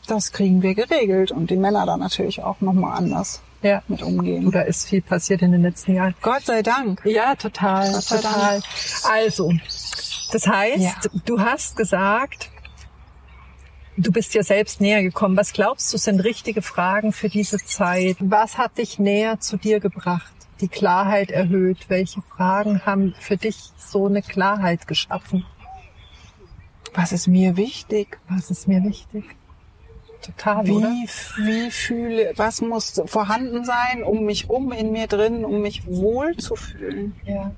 das 0.08 0.32
kriegen 0.32 0.62
wir 0.62 0.76
geregelt 0.76 1.32
und 1.32 1.50
die 1.50 1.58
Männer 1.58 1.86
da 1.86 1.98
natürlich 1.98 2.44
auch 2.44 2.62
nochmal 2.62 2.98
anders 2.98 3.42
ja. 3.62 3.82
mit 3.88 4.02
umgehen. 4.02 4.52
Da 4.52 4.62
ist 4.62 4.88
viel 4.88 5.02
passiert 5.02 5.42
in 5.42 5.52
den 5.52 5.62
letzten 5.62 5.96
Jahren. 5.96 6.16
Gott 6.22 6.44
sei 6.46 6.62
Dank. 6.62 7.02
Ja, 7.06 7.36
total, 7.36 7.92
Gott 7.92 8.08
total. 8.08 8.62
Also, 9.10 9.52
das 10.32 10.48
heißt, 10.48 10.80
Ja. 10.80 10.94
du 11.26 11.40
hast 11.40 11.76
gesagt, 11.76 12.50
du 13.98 14.12
bist 14.12 14.34
ja 14.34 14.44
selbst 14.44 14.82
näher 14.82 15.02
gekommen. 15.02 15.38
Was 15.38 15.54
glaubst 15.54 15.94
du 15.94 15.98
sind 15.98 16.20
richtige 16.22 16.62
Fragen 16.62 17.12
für 17.12 17.30
diese 17.30 17.58
Zeit? 17.58 18.18
Was 18.20 18.58
hat 18.58 18.78
dich 18.78 19.00
näher 19.00 19.40
zu 19.40 19.58
dir 19.58 19.80
gebracht? 19.80 20.34
Die 20.60 20.68
Klarheit 20.68 21.32
erhöht? 21.32 21.90
Welche 21.90 22.22
Fragen 22.22 22.86
haben 22.86 23.16
für 23.20 23.38
dich 23.38 23.58
so 23.78 24.08
eine 24.08 24.22
Klarheit 24.22 24.88
geschaffen? 24.88 25.46
Was 26.94 27.12
ist 27.12 27.28
mir 27.28 27.58
wichtig? 27.58 28.20
Was 28.28 28.52
ist 28.52 28.68
mir 28.68 28.84
wichtig? 28.84 29.24
Total, 30.22 30.70
oder? 30.70 30.90
Wie, 30.90 31.08
wie 31.46 31.72
fühle, 31.72 32.34
was 32.36 32.62
muss 32.62 33.02
vorhanden 33.06 33.66
sein, 33.66 34.04
um 34.04 34.26
mich 34.26 34.50
um 34.50 34.72
in 34.72 34.92
mir 34.92 35.08
drin, 35.08 35.44
um 35.46 35.62
mich 35.62 35.88
wohl 35.88 36.38
zu 36.38 36.56
fühlen? 36.56 37.16
Ja. 37.26 37.52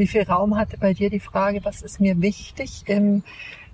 Wie 0.00 0.06
viel 0.06 0.22
Raum 0.22 0.56
hatte 0.56 0.78
bei 0.78 0.94
dir 0.94 1.10
die 1.10 1.20
Frage, 1.20 1.60
was 1.62 1.82
ist 1.82 2.00
mir 2.00 2.22
wichtig 2.22 2.84
im, 2.86 3.22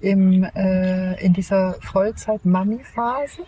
im, 0.00 0.42
äh, 0.42 1.14
in 1.24 1.34
dieser 1.34 1.76
Vollzeit-Mami-Phase? 1.82 3.42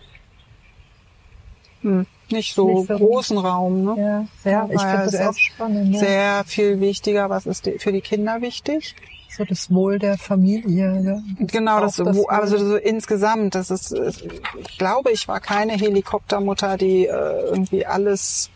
Hm. 1.81 2.05
Nicht 2.31 2.55
so 2.55 2.69
Nicht 2.69 2.87
so 2.87 2.97
großen 2.97 3.37
Raum, 3.37 3.83
ne? 3.83 4.27
Ja, 4.45 4.49
ja 4.49 4.69
ich 4.71 4.79
finde 4.79 5.11
das 5.11 5.27
auch 5.27 5.37
spannend. 5.37 5.93
Ja. 5.93 5.99
Sehr 5.99 6.43
viel 6.45 6.79
wichtiger. 6.79 7.29
Was 7.29 7.45
ist 7.47 7.69
für 7.79 7.91
die 7.91 7.99
Kinder 7.99 8.41
wichtig? 8.41 8.95
So 9.29 9.43
das 9.43 9.69
Wohl 9.69 9.99
der 9.99 10.17
Familie. 10.17 11.01
Ja. 11.01 11.45
Genau, 11.47 11.81
das, 11.81 11.97
das 11.97 12.15
wo, 12.15 12.27
also 12.27 12.57
so 12.57 12.77
insgesamt, 12.77 13.55
das 13.55 13.71
ist, 13.71 13.91
äh, 13.91 14.09
ich 14.57 14.77
glaube, 14.77 15.11
ich 15.11 15.27
war 15.27 15.41
keine 15.41 15.73
Helikoptermutter, 15.73 16.77
die 16.77 17.07
äh, 17.07 17.41
irgendwie 17.43 17.85
alles 17.85 18.49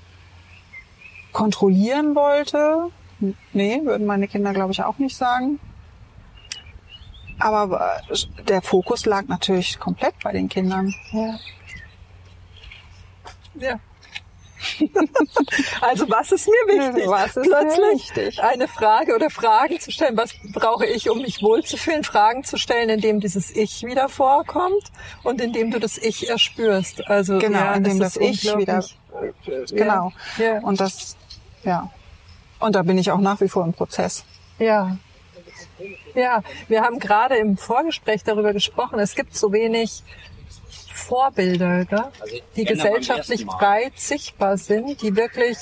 kontrollieren 1.34 2.16
wollte. 2.16 2.90
Nee, 3.54 3.82
würden 3.84 4.06
meine 4.06 4.28
Kinder, 4.28 4.54
glaube 4.54 4.72
ich, 4.72 4.84
auch 4.84 4.98
nicht 4.98 5.16
sagen. 5.16 5.60
Aber 7.40 8.02
äh, 8.10 8.44
der 8.44 8.62
Fokus 8.62 9.06
lag 9.06 9.28
natürlich 9.28 9.80
komplett 9.80 10.16
bei 10.24 10.32
den 10.32 10.50
Kindern. 10.50 10.94
Ja. 11.12 11.40
ja. 13.60 13.80
also 15.82 16.10
was 16.10 16.32
ist 16.32 16.48
mir 16.48 16.76
wichtig? 16.76 17.08
Was 17.08 17.36
ist 17.36 17.50
Plötzlich 17.50 18.16
wichtig? 18.16 18.42
eine 18.42 18.68
Frage 18.68 19.14
oder 19.16 19.30
Fragen 19.30 19.80
zu 19.80 19.92
stellen. 19.92 20.16
Was 20.16 20.34
brauche 20.54 20.86
ich, 20.86 21.10
um 21.10 21.22
mich 21.22 21.42
wohlzufühlen? 21.42 22.04
Fragen 22.04 22.44
zu 22.44 22.58
stellen, 22.58 22.90
in 22.90 23.02
dem 23.02 23.20
dieses 23.20 23.52
Ich 23.52 23.84
wieder 23.84 24.10
vorkommt 24.10 24.92
und 25.24 25.42
in 25.42 25.54
dem 25.54 25.72
du 25.72 25.80
das 25.80 25.98
Ich 25.98 26.30
erspürst. 26.30 27.08
Also 27.08 27.40
Genau, 27.40 27.60
ja, 27.60 27.74
indem 27.74 28.00
das, 28.00 28.16
ist 28.16 28.46
Ich 28.46 28.58
wieder, 28.58 28.84
äh, 29.22 29.66
genau. 29.74 30.12
Ja. 30.38 30.60
Und 30.60 30.80
das, 30.80 31.18
ja. 31.64 31.90
Und 32.64 32.76
da 32.76 32.84
bin 32.84 32.98
ich 32.98 33.12
auch 33.12 33.20
nach 33.20 33.42
wie 33.42 33.50
vor 33.50 33.66
im 33.66 33.74
Prozess. 33.74 34.24
Ja. 34.58 34.98
Ja, 36.16 36.42
wir 36.70 36.82
haben 36.82 37.00
gerade 37.00 37.36
im 37.36 37.58
Vorgespräch 37.58 38.24
darüber 38.24 38.54
gesprochen. 38.54 39.00
Es 39.00 39.16
gibt 39.16 39.36
so 39.36 39.52
wenig 39.52 40.04
Vorbilder, 40.94 41.84
gell? 41.86 42.06
die 42.56 42.64
gesellschaftlich 42.64 43.46
breit 43.46 43.94
sichtbar 44.00 44.58
sind, 44.58 45.02
die 45.02 45.16
wirklich 45.16 45.58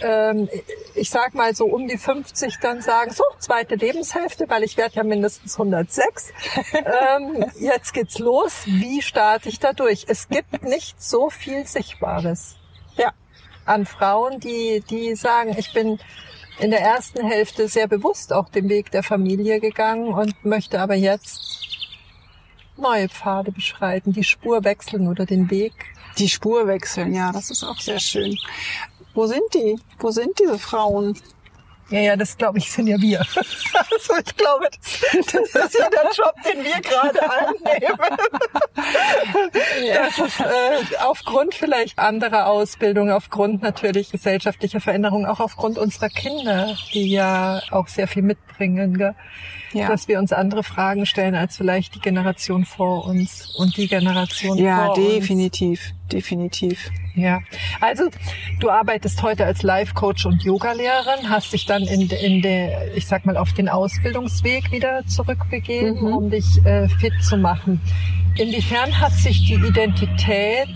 ähm, 0.00 0.48
ich 0.94 1.10
sag 1.10 1.34
mal 1.34 1.54
so 1.54 1.66
um 1.66 1.86
die 1.86 1.98
50 1.98 2.58
dann 2.60 2.80
sagen, 2.80 3.10
so, 3.10 3.24
zweite 3.38 3.74
Lebenshälfte, 3.74 4.48
weil 4.48 4.62
ich 4.62 4.76
werde 4.76 4.94
ja 4.94 5.04
mindestens 5.04 5.54
106. 5.54 6.32
ähm, 6.72 7.44
jetzt 7.58 7.92
geht's 7.92 8.18
los. 8.18 8.62
Wie 8.64 9.02
starte 9.02 9.50
ich 9.50 9.58
da 9.58 9.72
durch? 9.72 10.06
Es 10.08 10.28
gibt 10.28 10.62
nicht 10.62 11.02
so 11.02 11.28
viel 11.28 11.66
Sichtbares. 11.66 12.56
Ja. 12.96 13.12
An 13.64 13.84
Frauen, 13.84 14.40
die, 14.40 14.82
die 14.88 15.14
sagen, 15.14 15.54
ich 15.58 15.72
bin 15.72 15.98
in 16.60 16.70
der 16.70 16.80
ersten 16.80 17.24
Hälfte 17.24 17.68
sehr 17.68 17.86
bewusst 17.86 18.32
auch 18.32 18.48
den 18.48 18.68
Weg 18.68 18.90
der 18.90 19.02
Familie 19.02 19.60
gegangen 19.60 20.08
und 20.08 20.44
möchte 20.44 20.80
aber 20.80 20.94
jetzt 20.94 21.40
neue 22.76 23.08
Pfade 23.08 23.52
beschreiten, 23.52 24.12
die 24.12 24.24
Spur 24.24 24.64
wechseln 24.64 25.08
oder 25.08 25.26
den 25.26 25.50
Weg. 25.50 25.72
Die 26.18 26.28
Spur 26.28 26.66
wechseln, 26.66 27.14
ja, 27.14 27.32
das 27.32 27.50
ist 27.50 27.64
auch 27.64 27.80
sehr 27.80 28.00
schön. 28.00 28.36
Wo 29.14 29.26
sind 29.26 29.42
die? 29.54 29.78
Wo 29.98 30.10
sind 30.10 30.38
diese 30.38 30.58
Frauen? 30.58 31.16
Ja, 31.90 32.00
ja, 32.00 32.16
das 32.16 32.36
glaube 32.36 32.58
ich 32.58 32.70
sind 32.70 32.86
ja 32.86 33.00
wir. 33.00 33.24
Also 33.90 34.14
ich 34.24 34.36
glaube, 34.36 34.68
das, 34.70 35.52
das 35.52 35.64
ist 35.66 35.78
ja 35.78 35.88
der 35.88 36.10
Job, 36.12 36.34
den 36.44 36.64
wir 36.64 36.80
gerade 36.80 37.20
annehmen. 37.22 37.98
Das 39.94 40.18
ist 40.18 40.40
äh, 40.40 40.96
aufgrund 41.00 41.54
vielleicht 41.54 41.98
anderer 41.98 42.46
Ausbildung, 42.46 43.10
aufgrund 43.10 43.62
natürlich 43.62 44.10
gesellschaftlicher 44.10 44.80
Veränderungen, 44.80 45.26
auch 45.26 45.40
aufgrund 45.40 45.78
unserer 45.78 46.08
Kinder, 46.08 46.76
die 46.92 47.10
ja 47.10 47.60
auch 47.70 47.88
sehr 47.88 48.08
viel 48.08 48.22
mitbringen. 48.22 48.96
Gell? 48.98 49.14
Ja. 49.72 49.88
dass 49.88 50.08
wir 50.08 50.18
uns 50.18 50.32
andere 50.32 50.62
Fragen 50.62 51.06
stellen 51.06 51.34
als 51.34 51.56
vielleicht 51.56 51.94
die 51.94 52.00
Generation 52.00 52.64
vor 52.64 53.06
uns 53.06 53.54
und 53.56 53.76
die 53.76 53.88
Generation 53.88 54.58
ja, 54.58 54.86
vor 54.86 54.96
uns. 54.96 55.06
Ja, 55.06 55.14
definitiv, 55.14 55.92
definitiv. 56.12 56.90
Ja, 57.14 57.40
also 57.80 58.04
du 58.60 58.70
arbeitest 58.70 59.22
heute 59.22 59.44
als 59.44 59.62
Life-Coach 59.62 60.26
und 60.26 60.42
Yogalehrerin, 60.44 61.28
hast 61.28 61.52
dich 61.52 61.66
dann 61.66 61.82
in, 61.82 62.08
in 62.08 62.42
der, 62.42 62.96
ich 62.96 63.06
sag 63.06 63.26
mal, 63.26 63.36
auf 63.36 63.52
den 63.52 63.68
Ausbildungsweg 63.68 64.70
wieder 64.70 65.04
zurückbegeben, 65.06 66.00
mhm. 66.00 66.16
um 66.16 66.30
dich 66.30 66.64
äh, 66.64 66.88
fit 66.88 67.14
zu 67.22 67.36
machen. 67.36 67.80
Inwiefern 68.36 69.00
hat 69.00 69.12
sich 69.12 69.46
die 69.46 69.54
Identität 69.54 70.68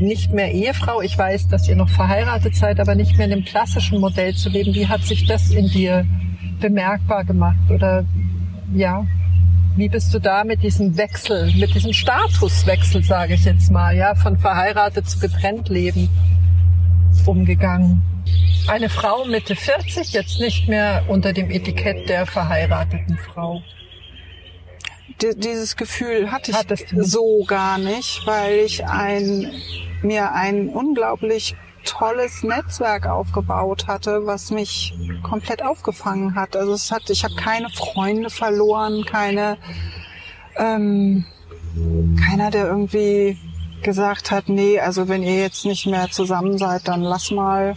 nicht 0.00 0.32
mehr 0.32 0.50
Ehefrau, 0.52 1.02
ich 1.02 1.16
weiß, 1.16 1.48
dass 1.48 1.68
ihr 1.68 1.76
noch 1.76 1.88
verheiratet 1.88 2.56
seid, 2.56 2.80
aber 2.80 2.94
nicht 2.94 3.16
mehr 3.16 3.26
in 3.26 3.32
dem 3.32 3.44
klassischen 3.44 4.00
Modell 4.00 4.34
zu 4.34 4.48
leben, 4.48 4.74
wie 4.74 4.88
hat 4.88 5.02
sich 5.02 5.26
das 5.26 5.50
in 5.50 5.68
dir 5.68 6.06
bemerkbar 6.62 7.24
gemacht? 7.24 7.70
Oder 7.70 8.04
ja, 8.72 9.06
wie 9.76 9.88
bist 9.88 10.14
du 10.14 10.18
da 10.18 10.44
mit 10.44 10.62
diesem 10.62 10.96
Wechsel, 10.96 11.52
mit 11.56 11.74
diesem 11.74 11.92
Statuswechsel, 11.92 13.02
sage 13.02 13.34
ich 13.34 13.44
jetzt 13.44 13.70
mal, 13.70 13.94
ja, 13.94 14.14
von 14.14 14.38
verheiratet 14.38 15.08
zu 15.08 15.18
getrennt 15.18 15.68
leben 15.68 16.08
umgegangen? 17.26 18.02
Eine 18.68 18.88
Frau 18.88 19.24
Mitte 19.24 19.56
40, 19.56 20.12
jetzt 20.12 20.40
nicht 20.40 20.68
mehr 20.68 21.04
unter 21.08 21.32
dem 21.32 21.50
Etikett 21.50 22.08
der 22.08 22.26
verheirateten 22.26 23.18
Frau. 23.18 23.62
Dieses 25.36 25.76
Gefühl 25.76 26.30
hatte 26.30 26.52
ich 26.52 26.86
so 26.96 27.44
gar 27.44 27.78
nicht, 27.78 28.22
weil 28.24 28.54
ich 28.64 28.84
ein, 28.86 29.50
mir 30.02 30.32
ein 30.32 30.68
unglaublich 30.68 31.54
tolles 31.84 32.42
Netzwerk 32.42 33.06
aufgebaut 33.06 33.86
hatte, 33.86 34.26
was 34.26 34.50
mich 34.50 34.94
komplett 35.22 35.62
aufgefangen 35.62 36.34
hat. 36.34 36.56
Also 36.56 36.72
es 36.72 36.90
hat, 36.90 37.08
ich 37.10 37.24
habe 37.24 37.34
keine 37.34 37.68
Freunde 37.70 38.30
verloren, 38.30 39.04
keine 39.04 39.58
ähm, 40.56 41.24
keiner, 42.24 42.50
der 42.50 42.66
irgendwie 42.66 43.38
gesagt 43.82 44.30
hat, 44.30 44.48
nee, 44.48 44.78
also 44.78 45.08
wenn 45.08 45.22
ihr 45.22 45.40
jetzt 45.40 45.64
nicht 45.64 45.86
mehr 45.86 46.10
zusammen 46.10 46.58
seid, 46.58 46.86
dann 46.88 47.02
lass 47.02 47.30
mal. 47.30 47.74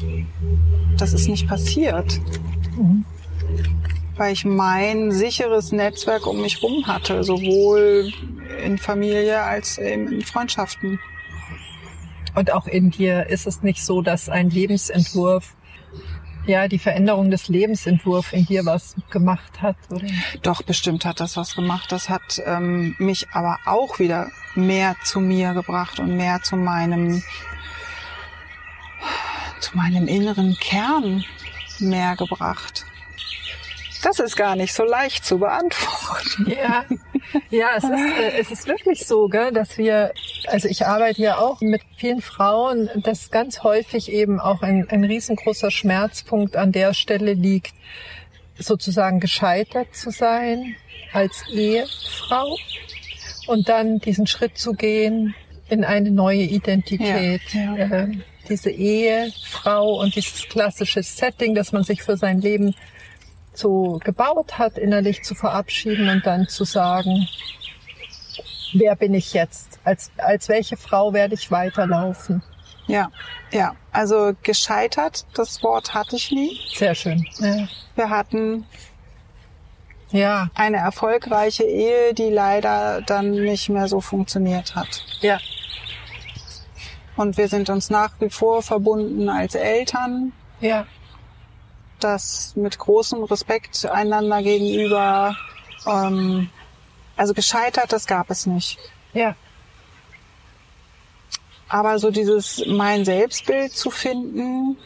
Das 0.97 1.13
ist 1.13 1.27
nicht 1.27 1.47
passiert. 1.47 2.19
Mhm. 2.77 3.05
Weil 4.17 4.33
ich 4.33 4.45
mein 4.45 5.12
sicheres 5.12 5.71
Netzwerk 5.71 6.25
um 6.25 6.41
mich 6.41 6.62
rum 6.62 6.88
hatte, 6.88 7.24
sowohl 7.24 8.12
in 8.63 8.77
Familie 8.77 9.41
als 9.41 9.77
eben 9.77 10.12
in 10.12 10.21
Freundschaften. 10.21 11.00
Und 12.36 12.51
auch 12.51 12.68
in 12.68 12.92
dir 12.92 13.27
ist 13.27 13.48
es 13.48 13.63
nicht 13.63 13.84
so, 13.84 14.01
dass 14.01 14.30
ein 14.30 14.50
Lebensentwurf 14.50 15.56
ja, 16.48 16.68
die 16.68 16.80
Veränderung 16.80 17.32
des 17.32 17.48
Lebensentwurfs 17.48 18.34
in 18.34 18.46
dir 18.46 18.65
was 18.65 18.96
gemacht 19.09 19.62
hat, 19.62 19.77
oder? 19.90 20.05
Doch, 20.44 20.62
bestimmt 20.62 21.05
hat 21.05 21.20
das 21.20 21.38
was 21.38 21.55
gemacht. 21.55 21.92
Das 21.92 22.09
hat 22.09 22.42
ähm, 22.46 22.96
mich 23.00 23.27
aber 23.31 23.57
auch 23.66 24.00
wieder 24.00 24.29
mehr 24.53 24.96
zu 25.03 25.20
mir 25.20 25.53
gebracht 25.53 26.00
und 26.00 26.16
mehr 26.16 26.42
zu 26.44 26.55
meinem, 26.55 27.24
zu 29.59 29.75
meinem 29.75 30.07
inneren 30.07 30.55
Kern 30.59 31.24
mehr 31.79 32.16
gebracht. 32.16 32.86
Das 34.05 34.20
ist 34.20 34.35
gar 34.35 34.55
nicht 34.55 34.72
so 34.72 34.83
leicht 34.83 35.25
zu 35.25 35.39
beantworten. 35.39 36.46
Ja, 36.48 36.85
ja 37.50 37.70
es, 37.75 37.83
ist, 37.83 37.91
äh, 37.91 38.39
es 38.39 38.51
ist 38.51 38.68
wirklich 38.68 39.07
so, 39.07 39.27
gell, 39.27 39.51
dass 39.51 39.79
wir, 39.79 40.13
also 40.46 40.68
ich 40.68 40.85
arbeite 40.85 41.24
ja 41.24 41.39
auch 41.39 41.59
mit 41.61 41.81
vielen 41.98 42.22
Frauen, 42.22 42.87
dass 42.98 43.31
ganz 43.31 43.63
häufig 43.63 44.11
eben 44.11 44.39
auch 44.39 44.61
ein, 44.61 44.87
ein 44.91 45.03
riesengroßer 45.03 45.72
Schmerzpunkt 45.72 46.55
an 46.55 46.72
der 46.72 46.94
Stelle 46.94 47.33
liegt, 47.33 47.74
sozusagen 48.59 49.20
gescheitert 49.20 49.96
zu 49.96 50.11
sein 50.11 50.75
als 51.11 51.44
Ehefrau 51.51 52.57
und 53.48 53.68
dann 53.68 53.98
diesen 53.98 54.27
Schritt 54.27 54.59
zu 54.59 54.74
gehen 54.74 55.33
in 55.68 55.83
eine 55.83 56.11
neue 56.11 56.44
Identität. 56.44 57.41
Ja, 57.51 57.75
ja. 57.75 57.85
Äh, 58.03 58.18
diese 58.50 58.70
Ehefrau 58.70 60.00
und 60.00 60.15
dieses 60.15 60.48
klassische 60.48 61.01
Setting, 61.01 61.55
dass 61.55 61.72
man 61.72 61.83
sich 61.83 62.03
für 62.03 62.18
sein 62.18 62.39
Leben 62.39 62.75
so 63.57 64.00
gebaut 64.03 64.57
hat, 64.57 64.77
innerlich 64.77 65.24
zu 65.24 65.35
verabschieden 65.35 66.09
und 66.09 66.25
dann 66.25 66.48
zu 66.48 66.63
sagen, 66.63 67.27
wer 68.74 68.96
bin 68.96 69.13
ich 69.13 69.33
jetzt? 69.33 69.79
Als, 69.83 70.11
als 70.18 70.50
welche 70.50 70.77
Frau 70.77 71.13
werde 71.13 71.35
ich 71.35 71.51
weiterlaufen? 71.51 72.44
Ja, 72.87 73.09
ja. 73.51 73.75
Also 73.91 74.33
gescheitert, 74.44 75.25
das 75.33 75.63
Wort 75.63 75.94
hatte 75.94 76.15
ich 76.15 76.31
nie. 76.31 76.59
Sehr 76.75 76.94
schön. 76.94 77.25
Ja. 77.39 77.68
Wir 77.96 78.09
hatten 78.09 78.65
ja 80.11 80.50
eine 80.53 80.77
erfolgreiche 80.77 81.63
Ehe, 81.63 82.13
die 82.13 82.29
leider 82.29 83.01
dann 83.01 83.31
nicht 83.31 83.70
mehr 83.70 83.87
so 83.87 84.01
funktioniert 84.01 84.75
hat. 84.75 85.03
Ja. 85.22 85.39
Und 87.15 87.37
wir 87.37 87.48
sind 87.48 87.70
uns 87.70 87.89
nach 87.89 88.11
wie 88.20 88.29
vor 88.29 88.61
verbunden 88.61 89.29
als 89.29 89.55
Eltern. 89.55 90.33
Ja 90.59 90.85
das 92.00 92.55
mit 92.55 92.77
großem 92.77 93.24
Respekt 93.24 93.86
einander 93.86 94.42
gegenüber. 94.42 95.36
Ähm, 95.88 96.50
also 97.16 97.34
gescheitert, 97.34 97.92
das 97.92 98.08
gab 98.08 98.29
es 98.29 98.46
nicht. 98.46 98.77
Ja. 99.14 99.36
Aber 101.68 101.98
so 102.00 102.12
dieses 102.12 102.64
mein 102.68 103.05
Selbstbild 103.05 103.72
zu 103.72 103.90
finden, 103.90 104.77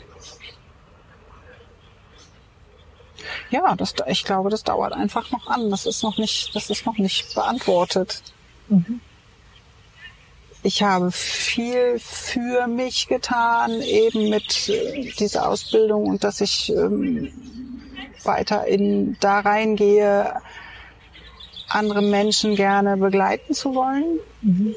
ja, 3.50 3.76
das, 3.76 3.96
ich 4.08 4.24
glaube, 4.24 4.50
das 4.50 4.64
dauert 4.64 4.94
einfach 4.94 5.32
noch 5.32 5.48
an. 5.48 5.70
Das 5.70 5.86
ist 5.86 6.04
noch 6.04 6.18
nicht, 6.18 6.56
das 6.56 6.70
ist 6.70 6.86
noch 6.86 6.98
nicht 6.98 7.34
beantwortet. 7.36 8.22
Mhm 8.70 9.02
ich 10.62 10.84
habe 10.84 11.12
viel 11.12 12.00
für 12.00 12.68
mich 12.68 13.08
getan, 13.08 13.82
eben 13.82 14.30
mit 14.30 14.70
äh, 14.70 15.12
dieser 15.18 15.48
Ausbildung 15.48 16.06
und 16.06 16.24
dass 16.24 16.42
ich 16.42 16.70
ähm, 16.70 17.32
weiter 18.24 18.68
in 18.68 19.18
da 19.20 19.40
reingehe, 19.40 20.34
andere 21.70 22.02
Menschen 22.02 22.56
gerne 22.56 22.98
begleiten 22.98 23.54
zu 23.54 23.74
wollen. 23.74 24.20
Mhm. 24.42 24.76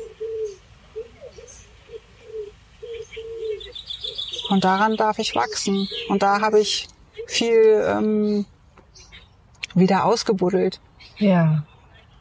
Und 4.50 4.64
daran 4.64 4.96
darf 4.96 5.18
ich 5.18 5.34
wachsen. 5.34 5.88
Und 6.08 6.22
da 6.22 6.42
habe 6.42 6.60
ich 6.60 6.86
viel 7.26 7.82
ähm, 7.86 8.44
wieder 9.74 10.04
ausgebuddelt. 10.04 10.80
Ja 11.16 11.64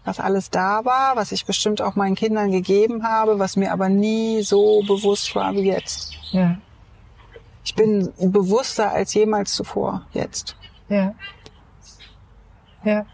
was 0.04 0.20
alles 0.20 0.50
da 0.50 0.84
war, 0.84 1.16
was 1.16 1.32
ich 1.32 1.46
bestimmt 1.46 1.82
auch 1.82 1.96
meinen 1.96 2.16
Kindern 2.16 2.52
gegeben 2.52 3.04
habe, 3.04 3.40
was 3.40 3.56
mir 3.56 3.72
aber 3.72 3.90
nie 3.90 4.42
so 4.42 4.82
bewusst 4.88 5.36
war 5.36 5.54
wie 5.54 5.64
jetzt. 5.64 6.14
Ja. 6.32 6.58
Ich 7.64 7.76
bin 7.76 8.12
bewusster 8.20 8.92
als 8.92 9.14
jemals 9.14 9.54
zuvor 9.54 10.06
jetzt. 10.14 10.56
Ja. 10.90 11.14
Ja. 12.84 13.06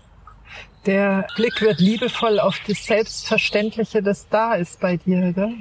Der 0.86 1.28
Blick 1.36 1.62
wird 1.62 1.80
liebevoll 1.80 2.40
auf 2.40 2.58
das 2.66 2.86
Selbstverständliche, 2.86 4.02
das 4.02 4.30
da 4.30 4.54
ist 4.54 4.80
bei 4.80 4.96
dir, 4.96 5.34
gell? 5.34 5.54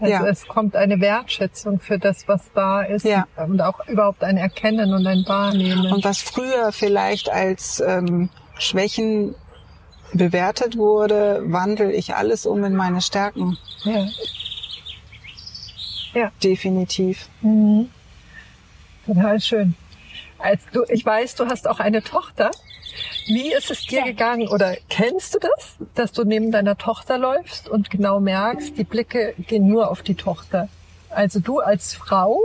Also 0.00 0.12
ja. 0.14 0.26
es 0.26 0.48
kommt 0.48 0.76
eine 0.76 0.98
Wertschätzung 0.98 1.78
für 1.78 1.98
das, 1.98 2.26
was 2.26 2.50
da 2.54 2.80
ist 2.80 3.04
ja. 3.04 3.26
und 3.36 3.60
auch 3.60 3.86
überhaupt 3.86 4.24
ein 4.24 4.38
Erkennen 4.38 4.94
und 4.94 5.06
ein 5.06 5.26
Wahrnehmen. 5.28 5.92
Und 5.92 6.04
was 6.04 6.22
früher 6.22 6.72
vielleicht 6.72 7.28
als 7.28 7.80
ähm, 7.86 8.30
Schwächen 8.58 9.34
bewertet 10.12 10.76
wurde, 10.76 11.42
wandle 11.44 11.92
ich 11.92 12.14
alles 12.14 12.46
um 12.46 12.64
in 12.64 12.74
meine 12.74 13.00
Stärken. 13.00 13.58
Ja. 13.84 14.06
Ja. 16.14 16.32
Definitiv. 16.42 17.28
Mhm. 17.40 17.90
Total 19.06 19.40
schön. 19.40 19.74
Als 20.38 20.62
du, 20.72 20.84
ich 20.88 21.04
weiß, 21.04 21.36
du 21.36 21.46
hast 21.46 21.68
auch 21.68 21.80
eine 21.80 22.02
Tochter. 22.02 22.50
Wie 23.26 23.52
ist 23.52 23.70
es 23.70 23.86
dir 23.86 24.02
gegangen 24.02 24.48
oder 24.48 24.76
kennst 24.88 25.34
du 25.34 25.38
das, 25.38 25.76
dass 25.94 26.12
du 26.12 26.24
neben 26.24 26.50
deiner 26.50 26.76
Tochter 26.76 27.18
läufst 27.18 27.68
und 27.68 27.90
genau 27.90 28.18
merkst, 28.18 28.76
die 28.76 28.84
Blicke 28.84 29.34
gehen 29.46 29.68
nur 29.68 29.90
auf 29.90 30.02
die 30.02 30.16
Tochter? 30.16 30.68
Also 31.10 31.40
du 31.40 31.60
als 31.60 31.94
Frau 31.94 32.40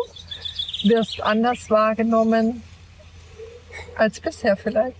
wirst 0.83 1.21
anders 1.21 1.69
wahrgenommen 1.69 2.61
als 3.95 4.19
bisher 4.19 4.57
vielleicht. 4.57 4.97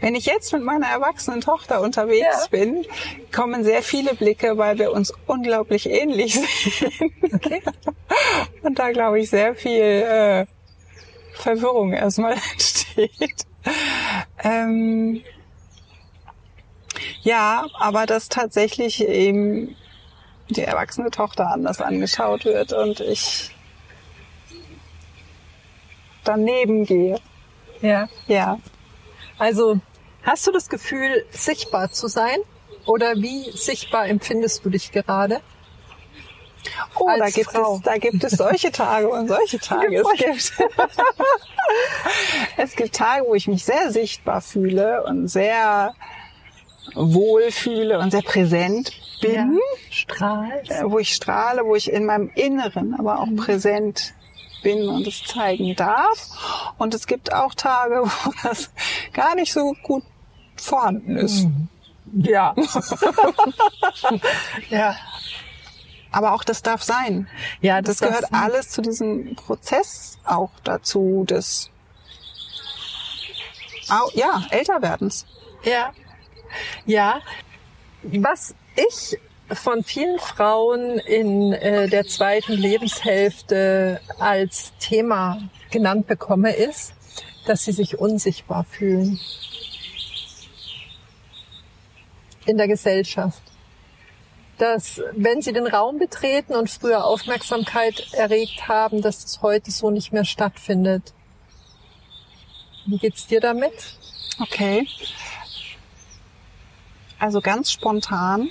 Wenn 0.00 0.14
ich 0.14 0.26
jetzt 0.26 0.52
mit 0.52 0.62
meiner 0.62 0.86
erwachsenen 0.86 1.40
Tochter 1.40 1.80
unterwegs 1.82 2.26
Ja. 2.42 2.46
bin, 2.50 2.86
kommen 3.32 3.64
sehr 3.64 3.82
viele 3.82 4.14
Blicke, 4.14 4.56
weil 4.56 4.78
wir 4.78 4.92
uns 4.92 5.12
unglaublich 5.26 5.88
ähnlich 5.88 6.34
sehen. 6.34 7.12
Okay. 7.34 7.62
Und 8.62 8.78
da 8.78 8.90
glaube 8.92 9.20
ich 9.20 9.30
sehr 9.30 9.54
viel 9.54 9.82
äh, 9.82 10.46
Verwirrung 11.34 11.92
erstmal 11.92 12.32
entsteht. 12.52 13.46
Ähm, 14.42 15.22
ja, 17.22 17.66
aber 17.78 18.06
dass 18.06 18.28
tatsächlich 18.28 19.06
eben 19.06 19.76
die 20.48 20.62
erwachsene 20.62 21.10
Tochter 21.10 21.48
anders 21.52 21.80
angeschaut 21.80 22.44
wird 22.44 22.72
und 22.72 23.00
ich 23.00 23.54
daneben 26.24 26.84
gehe. 26.84 27.20
Ja. 27.82 28.08
Ja. 28.26 28.58
Also 29.38 29.78
hast 30.22 30.46
du 30.46 30.52
das 30.52 30.68
Gefühl, 30.68 31.24
sichtbar 31.30 31.90
zu 31.92 32.08
sein? 32.08 32.38
Oder 32.86 33.14
wie 33.16 33.50
sichtbar 33.52 34.06
empfindest 34.08 34.64
du 34.64 34.70
dich 34.70 34.90
gerade? 34.92 35.40
Oh, 36.98 37.08
da 37.18 37.30
gibt, 37.30 37.50
Frau. 37.50 37.76
es, 37.76 37.82
da 37.82 37.96
gibt 37.96 38.22
es 38.22 38.32
solche 38.32 38.70
Tage 38.70 39.08
und 39.08 39.28
solche 39.28 39.58
Tage. 39.60 39.96
Es 39.96 40.12
gibt, 40.18 40.70
es 42.56 42.76
gibt 42.76 42.94
Tage, 42.94 43.24
wo 43.26 43.34
ich 43.34 43.48
mich 43.48 43.64
sehr 43.64 43.90
sichtbar 43.90 44.40
fühle 44.40 45.04
und 45.04 45.28
sehr 45.28 45.94
wohl 46.94 47.50
fühle 47.50 47.98
und 47.98 48.10
sehr 48.10 48.22
präsent 48.22 48.92
bin, 49.20 49.58
Strahlt. 49.90 50.70
äh, 50.70 50.82
wo 50.84 50.98
ich 50.98 51.14
strahle, 51.14 51.64
wo 51.64 51.76
ich 51.76 51.90
in 51.92 52.06
meinem 52.06 52.30
Inneren 52.34 52.94
aber 52.98 53.20
auch 53.20 53.28
präsent 53.36 54.14
bin 54.62 54.88
und 54.88 55.06
es 55.06 55.22
zeigen 55.22 55.74
darf. 55.76 56.74
Und 56.78 56.94
es 56.94 57.06
gibt 57.06 57.32
auch 57.32 57.54
Tage, 57.54 58.02
wo 58.24 58.32
das 58.42 58.70
gar 59.12 59.34
nicht 59.34 59.52
so 59.52 59.74
gut 59.82 60.04
vorhanden 60.66 61.16
ist. 61.16 61.46
Ja. 62.12 62.54
ja. 64.70 64.96
Aber 66.12 66.32
auch 66.34 66.42
das 66.42 66.62
darf 66.62 66.82
sein. 66.82 67.28
Ja, 67.60 67.82
Das, 67.82 67.98
das 67.98 68.08
gehört 68.08 68.24
darf- 68.32 68.42
alles 68.42 68.70
zu 68.70 68.82
diesem 68.82 69.36
Prozess 69.36 70.18
auch 70.24 70.50
dazu, 70.64 71.24
des 71.28 71.70
Au, 73.88 74.08
ja, 74.14 74.44
Älterwerdens. 74.50 75.26
Ja. 75.64 75.92
Ja. 76.86 77.20
Was 78.02 78.54
ich 78.76 79.18
von 79.52 79.82
vielen 79.82 80.18
Frauen 80.20 80.98
in 81.00 81.52
äh, 81.52 81.88
der 81.88 82.06
zweiten 82.06 82.52
Lebenshälfte 82.52 84.00
als 84.18 84.72
Thema 84.78 85.38
genannt 85.70 86.06
bekomme, 86.06 86.54
ist, 86.54 86.92
dass 87.46 87.64
sie 87.64 87.72
sich 87.72 87.98
unsichtbar 87.98 88.64
fühlen. 88.64 89.18
In 92.46 92.56
der 92.56 92.68
Gesellschaft. 92.68 93.42
Dass, 94.58 95.00
wenn 95.12 95.40
sie 95.40 95.52
den 95.52 95.66
Raum 95.66 95.98
betreten 95.98 96.54
und 96.54 96.70
früher 96.70 97.04
Aufmerksamkeit 97.04 98.12
erregt 98.12 98.68
haben, 98.68 99.00
dass 99.00 99.24
es 99.24 99.42
heute 99.42 99.70
so 99.70 99.90
nicht 99.90 100.12
mehr 100.12 100.24
stattfindet. 100.24 101.14
Wie 102.86 102.98
geht's 102.98 103.26
dir 103.26 103.40
damit? 103.40 103.72
Okay. 104.40 104.86
Also 107.18 107.40
ganz 107.40 107.70
spontan. 107.70 108.50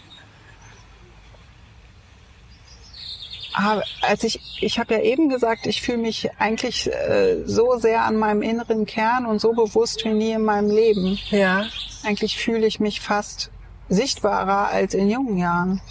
Aber 3.54 3.84
als 4.02 4.24
ich, 4.24 4.40
ich 4.62 4.80
habe 4.80 4.94
ja 4.94 5.02
eben 5.02 5.28
gesagt, 5.28 5.66
ich 5.66 5.82
fühle 5.82 5.98
mich 5.98 6.30
eigentlich 6.40 6.88
äh, 6.88 7.44
so 7.46 7.78
sehr 7.78 8.04
an 8.04 8.16
meinem 8.16 8.42
inneren 8.42 8.86
Kern 8.86 9.26
und 9.26 9.42
so 9.42 9.52
bewusst 9.54 10.06
wie 10.06 10.14
nie 10.14 10.32
in 10.32 10.44
meinem 10.44 10.70
Leben. 10.70 11.20
Ja. 11.30 11.66
Eigentlich 12.04 12.38
fühle 12.38 12.66
ich 12.68 12.80
mich 12.80 13.02
fast 13.02 13.52
sichtbarer 13.90 14.70
als 14.70 14.94
in 14.94 15.10
jungen 15.10 15.38
Jahren. 15.38 15.82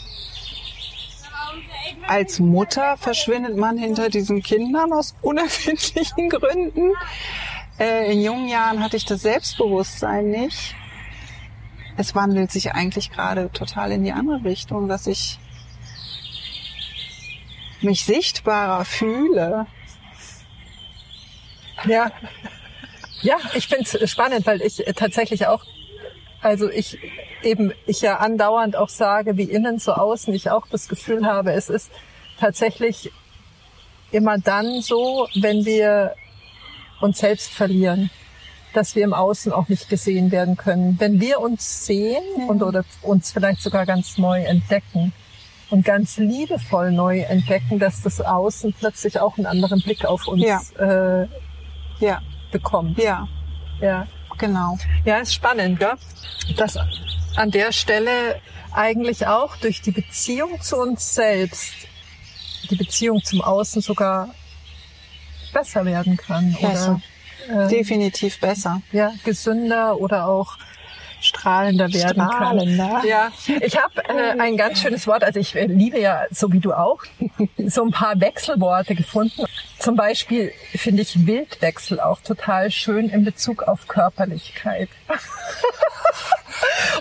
Als 2.06 2.38
Mutter 2.38 2.96
verschwindet 2.96 3.56
man 3.56 3.76
hinter 3.76 4.08
diesen 4.08 4.42
Kindern 4.42 4.92
aus 4.92 5.14
unerfindlichen 5.20 6.28
Gründen. 6.30 6.92
Äh, 7.78 8.12
in 8.12 8.22
jungen 8.22 8.48
Jahren 8.48 8.82
hatte 8.82 8.96
ich 8.96 9.04
das 9.04 9.22
Selbstbewusstsein 9.22 10.30
nicht. 10.30 10.74
Es 11.96 12.14
wandelt 12.14 12.50
sich 12.50 12.72
eigentlich 12.72 13.10
gerade 13.10 13.50
total 13.52 13.92
in 13.92 14.04
die 14.04 14.12
andere 14.12 14.44
Richtung, 14.44 14.88
dass 14.88 15.06
ich 15.06 15.38
mich 17.80 18.04
sichtbarer 18.04 18.84
fühle. 18.84 19.66
Ja. 21.84 22.10
Ja, 23.22 23.36
ich 23.54 23.66
finde 23.66 23.84
es 23.84 24.10
spannend, 24.10 24.46
weil 24.46 24.62
ich 24.62 24.82
tatsächlich 24.94 25.46
auch, 25.46 25.64
also 26.42 26.70
ich 26.70 26.98
eben, 27.42 27.72
ich 27.86 28.00
ja 28.00 28.18
andauernd 28.18 28.76
auch 28.76 28.88
sage, 28.88 29.36
wie 29.36 29.44
innen 29.44 29.78
so 29.78 29.92
außen, 29.92 30.32
ich 30.34 30.50
auch 30.50 30.66
das 30.70 30.88
Gefühl 30.88 31.26
habe, 31.26 31.52
es 31.52 31.68
ist 31.68 31.90
tatsächlich 32.38 33.12
immer 34.10 34.38
dann 34.38 34.80
so, 34.80 35.28
wenn 35.40 35.64
wir 35.64 36.14
uns 37.00 37.18
selbst 37.18 37.50
verlieren, 37.52 38.10
dass 38.74 38.94
wir 38.94 39.04
im 39.04 39.14
Außen 39.14 39.52
auch 39.52 39.68
nicht 39.68 39.88
gesehen 39.88 40.30
werden 40.30 40.56
können. 40.56 40.96
Wenn 41.00 41.20
wir 41.20 41.40
uns 41.40 41.86
sehen 41.86 42.22
und 42.48 42.62
oder 42.62 42.84
uns 43.02 43.32
vielleicht 43.32 43.60
sogar 43.62 43.86
ganz 43.86 44.18
neu 44.18 44.42
entdecken 44.42 45.12
und 45.70 45.84
ganz 45.84 46.18
liebevoll 46.18 46.92
neu 46.92 47.20
entdecken, 47.20 47.78
dass 47.78 48.02
das 48.02 48.20
Außen 48.20 48.74
plötzlich 48.78 49.20
auch 49.20 49.36
einen 49.36 49.46
anderen 49.46 49.80
Blick 49.80 50.04
auf 50.04 50.26
uns 50.28 50.44
Ja. 50.44 50.60
äh, 50.78 51.28
Ja, 52.00 52.22
bekommt. 52.52 52.98
ja, 52.98 53.26
Ja. 53.80 54.06
Genau. 54.38 54.78
Ja, 55.04 55.18
ist 55.18 55.34
spannend, 55.34 55.78
gell? 55.78 55.94
Dass 56.56 56.78
an 57.36 57.50
der 57.50 57.72
Stelle 57.72 58.40
eigentlich 58.72 59.26
auch 59.26 59.56
durch 59.56 59.80
die 59.82 59.90
Beziehung 59.90 60.60
zu 60.60 60.76
uns 60.76 61.14
selbst 61.14 61.72
die 62.70 62.76
Beziehung 62.76 63.22
zum 63.24 63.40
Außen 63.40 63.80
sogar 63.82 64.34
besser 65.52 65.84
werden 65.84 66.16
kann 66.16 66.54
Besser. 66.60 67.00
oder 67.48 67.64
äh, 67.64 67.68
Definitiv 67.68 68.40
besser. 68.40 68.82
ja, 68.92 69.12
gesünder 69.24 69.98
oder 69.98 70.26
auch 70.26 70.58
strahlender 71.20 71.92
werden 71.92 72.22
Strahlender. 72.22 72.88
kann. 73.00 73.06
Ja, 73.06 73.32
ich 73.60 73.76
habe 73.76 74.02
äh, 74.08 74.38
ein 74.38 74.56
ganz 74.56 74.80
schönes 74.80 75.06
Wort, 75.06 75.24
also 75.24 75.38
ich 75.40 75.54
äh, 75.54 75.66
liebe 75.66 75.98
ja, 75.98 76.24
so 76.30 76.52
wie 76.52 76.60
du 76.60 76.72
auch, 76.72 77.02
so 77.66 77.84
ein 77.84 77.90
paar 77.90 78.20
Wechselworte 78.20 78.94
gefunden. 78.94 79.44
Zum 79.78 79.96
Beispiel 79.96 80.52
finde 80.74 81.02
ich 81.02 81.26
Wildwechsel 81.26 82.00
auch 82.00 82.20
total 82.20 82.70
schön 82.70 83.08
in 83.08 83.24
Bezug 83.24 83.62
auf 83.62 83.86
Körperlichkeit. 83.88 84.88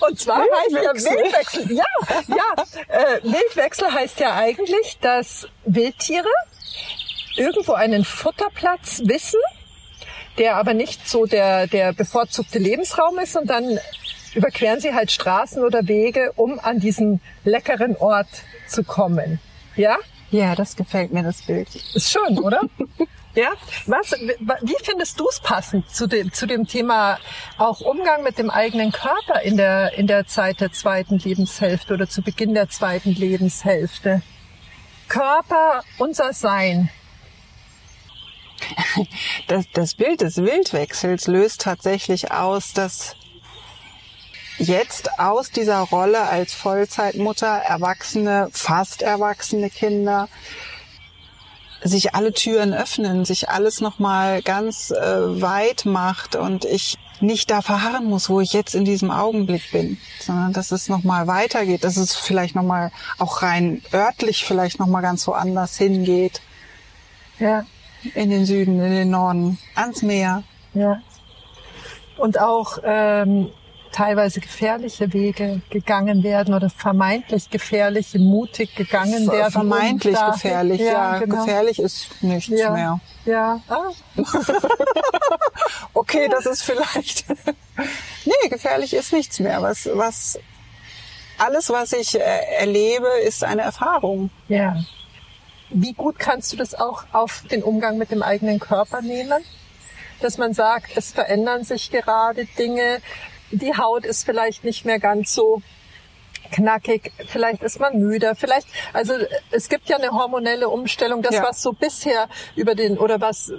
Und 0.08 0.19
zwar 0.19 0.39
heißt 0.39 0.71
ja 0.71 0.93
Wildwechsel? 0.93 1.12
Wildwechsel, 1.17 1.71
ja, 1.71 1.84
ja, 2.27 2.63
äh, 2.88 3.23
Wildwechsel 3.23 3.91
heißt 3.91 4.19
ja 4.19 4.36
eigentlich, 4.36 4.99
dass 5.01 5.47
Wildtiere 5.65 6.30
irgendwo 7.36 7.73
einen 7.73 8.03
Futterplatz 8.03 9.01
wissen, 9.06 9.39
der 10.38 10.58
aber 10.58 10.73
nicht 10.73 11.08
so 11.08 11.26
der, 11.26 11.67
der 11.67 11.93
bevorzugte 11.93 12.60
Lebensraum 12.60 13.17
ist 13.19 13.36
und 13.36 13.50
dann 13.50 13.80
überqueren 14.34 14.80
sie 14.80 14.93
halt 14.93 15.12
Straßen 15.12 15.63
oder 15.63 15.88
Wege, 15.88 16.32
um 16.36 16.60
an 16.60 16.80
diesen 16.80 17.21
leckeren 17.43 17.95
Ort 17.97 18.28
zu 18.67 18.84
kommen. 18.84 19.39
Ja? 19.76 19.97
Ja, 20.30 20.56
das 20.56 20.76
gefällt 20.76 21.13
mir, 21.13 21.23
das 21.23 21.41
Bild. 21.41 21.67
Ist 21.93 22.12
schön, 22.12 22.39
oder? 22.39 22.62
Ja, 23.38 23.52
was, 23.86 24.13
wie 24.13 24.76
findest 24.82 25.19
du 25.19 25.28
es 25.30 25.39
passend 25.39 25.88
zu 25.91 26.08
dem, 26.08 26.34
zu 26.34 26.47
dem 26.47 26.65
Thema 26.65 27.19
auch 27.60 27.82
Umgang 27.82 28.23
mit 28.23 28.39
dem 28.39 28.50
eigenen 28.50 28.91
Körper 28.91 29.41
in 29.43 29.58
der, 29.58 29.93
in 29.93 30.08
der 30.08 30.26
Zeit 30.26 30.60
der 30.60 30.71
zweiten 30.71 31.19
Lebenshälfte 31.19 31.93
oder 31.93 32.10
zu 32.10 32.23
Beginn 32.23 32.56
der 32.56 32.67
zweiten 32.69 33.12
Lebenshälfte? 33.12 34.23
Körper, 35.08 35.84
unser 36.00 36.34
Sein. 36.34 36.89
Das, 39.48 39.65
das 39.74 39.93
Bild 39.96 40.22
des 40.22 40.38
Wildwechsels 40.38 41.28
löst 41.28 41.62
tatsächlich 41.62 42.32
aus, 42.32 42.74
dass 42.74 43.15
jetzt 44.58 45.20
aus 45.20 45.52
dieser 45.52 45.80
Rolle 45.80 46.22
als 46.22 46.54
Vollzeitmutter 46.54 47.48
erwachsene, 47.48 48.50
fast 48.52 49.02
erwachsene 49.02 49.70
Kinder 49.70 50.28
sich 51.84 52.15
alle 52.15 52.34
Türen 52.34 52.74
öffnen, 52.74 53.24
sich 53.24 53.50
alles 53.50 53.82
nochmal 53.82 54.41
ganz 54.41 54.91
äh, 54.91 55.41
weit 55.41 55.86
macht 55.86 56.36
und 56.36 56.65
ich 56.65 56.98
nicht 57.20 57.50
da 57.50 57.62
verharren 57.62 58.06
muss, 58.06 58.30
wo 58.30 58.41
ich 58.41 58.54
jetzt 58.54 58.76
in 58.76 58.86
diesem 58.86 59.12
Augenblick 59.12 59.72
bin, 59.72 59.98
sondern 60.20 60.54
dass 60.54 60.72
es 60.72 60.88
nochmal 60.88 61.28
weitergeht, 61.28 61.84
dass 61.84 61.98
es 61.98 62.15
vielleicht 62.15 62.56
nochmal 62.56 62.91
auch 63.17 63.41
rein 63.41 63.82
örtlich 63.93 64.46
vielleicht 64.46 64.80
nochmal 64.80 65.02
ganz 65.02 65.26
woanders 65.28 65.78
hingeht. 65.78 66.41
Ja. 67.39 67.65
In 68.13 68.29
den 68.29 68.45
Süden, 68.45 68.79
in 68.81 68.91
den 68.91 69.10
Norden, 69.10 69.57
ans 69.75 70.01
Meer. 70.01 70.43
Ja. 70.73 71.01
Und 72.17 72.39
auch 72.39 72.79
ähm, 72.83 73.51
teilweise 73.91 74.39
gefährliche 74.39 75.12
Wege 75.13 75.62
gegangen 75.69 76.23
werden 76.23 76.53
oder 76.53 76.69
vermeintlich 76.69 77.49
gefährliche, 77.49 78.19
mutig 78.19 78.75
gegangen 78.75 79.29
werden. 79.31 79.51
Vermeintlich 79.51 80.17
gefährlich, 80.31 80.81
ja. 80.81 81.13
ja 81.13 81.19
genau. 81.19 81.43
Gefährlich 81.43 81.79
ist 81.79 82.21
nichts 82.21 82.60
ja. 82.60 82.71
mehr. 82.71 82.99
Ja. 83.25 83.60
Ah. 83.67 83.89
okay, 85.93 86.27
das 86.29 86.45
ist 86.45 86.62
vielleicht. 86.62 87.25
nee, 88.25 88.49
gefährlich 88.49 88.93
ist 88.93 89.13
nichts 89.13 89.39
mehr. 89.39 89.62
Was, 89.62 89.89
was, 89.93 90.39
alles, 91.38 91.69
was 91.69 91.93
ich 91.93 92.15
äh, 92.15 92.19
erlebe, 92.60 93.07
ist 93.25 93.43
eine 93.43 93.63
Erfahrung. 93.63 94.29
Ja. 94.47 94.77
Wie 95.69 95.93
gut 95.93 96.17
kannst 96.19 96.53
du 96.53 96.58
das 96.58 96.73
auch 96.75 97.03
auf 97.12 97.43
den 97.51 97.63
Umgang 97.63 97.97
mit 97.97 98.12
dem 98.12 98.23
eigenen 98.23 98.60
Körper 98.60 99.01
nehmen? 99.01 99.43
Dass 100.21 100.38
man 100.38 100.53
sagt, 100.53 100.95
es 100.95 101.12
verändern 101.12 101.63
sich 101.63 101.91
gerade 101.91 102.45
Dinge, 102.58 103.01
die 103.51 103.75
Haut 103.77 104.06
ist 104.06 104.25
vielleicht 104.25 104.63
nicht 104.63 104.86
mehr 104.86 104.99
ganz 104.99 105.34
so 105.34 105.62
knackig, 106.51 107.12
vielleicht 107.27 107.62
ist 107.62 107.80
man 107.80 107.99
müde, 107.99 108.34
vielleicht, 108.36 108.67
also 108.93 109.13
es 109.51 109.69
gibt 109.69 109.89
ja 109.89 109.97
eine 109.97 110.12
hormonelle 110.12 110.69
Umstellung, 110.69 111.21
das 111.21 111.36
Ja. 111.36 111.43
was 111.43 111.62
so 111.62 111.73
bisher 111.73 112.30
über 112.56 112.73
den, 112.73 112.97
oder 112.97 113.19
was, 113.19 113.51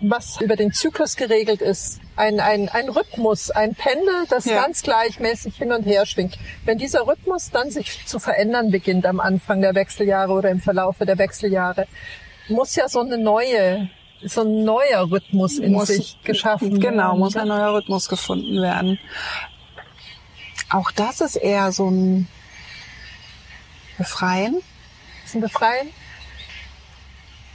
was 0.00 0.40
über 0.40 0.56
den 0.56 0.72
Zyklus 0.72 1.16
geregelt 1.16 1.60
ist, 1.62 2.00
ein, 2.16 2.38
ein, 2.40 2.68
ein 2.68 2.88
Rhythmus, 2.88 3.50
ein 3.50 3.74
Pendel, 3.74 4.26
das 4.28 4.44
Ja. 4.44 4.62
ganz 4.62 4.82
gleichmäßig 4.82 5.56
hin 5.56 5.72
und 5.72 5.84
her 5.84 6.04
schwingt. 6.06 6.38
Wenn 6.64 6.78
dieser 6.78 7.06
Rhythmus 7.06 7.50
dann 7.50 7.70
sich 7.70 8.04
zu 8.06 8.18
verändern 8.18 8.70
beginnt 8.70 9.06
am 9.06 9.20
Anfang 9.20 9.60
der 9.62 9.74
Wechseljahre 9.74 10.32
oder 10.32 10.50
im 10.50 10.60
Verlaufe 10.60 11.06
der 11.06 11.18
Wechseljahre, 11.18 11.86
muss 12.48 12.76
ja 12.76 12.88
so 12.88 13.00
eine 13.00 13.16
neue, 13.18 13.88
so 14.22 14.42
ein 14.42 14.64
neuer 14.64 15.10
Rhythmus 15.10 15.58
in 15.58 15.72
Muss- 15.72 15.88
sich 15.88 16.18
geschaffen 16.24 16.78
Genau, 16.80 17.08
werden. 17.08 17.18
muss 17.20 17.36
ein 17.36 17.48
neuer 17.48 17.74
Rhythmus 17.74 18.08
gefunden 18.08 18.60
werden. 18.60 18.98
Auch 20.70 20.90
das 20.90 21.20
ist 21.20 21.36
eher 21.36 21.72
so 21.72 21.88
ein 21.90 22.28
Befreien. 23.96 24.60
Zum 25.26 25.40
Befreien? 25.40 25.88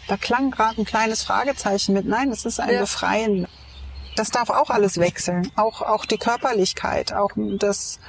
Da 0.10 0.18
klang 0.18 0.52
gerade 0.52 0.82
ein 0.82 0.86
kleines 0.86 1.24
Fragezeichen 1.24 1.94
mit. 1.94 2.06
Nein, 2.06 2.32
es 2.32 2.44
ist 2.44 2.60
ein 2.60 2.74
Ja. 2.74 2.82
Befreien. 2.82 3.48
Das 4.16 4.32
darf 4.32 4.50
auch 4.50 4.72
alles 4.72 4.98
wechseln. 4.98 5.52
Auch, 5.56 5.84
auch 5.84 6.06
die 6.06 6.18
Körperlichkeit, 6.18 7.14
auch 7.14 7.30
das, 7.36 8.00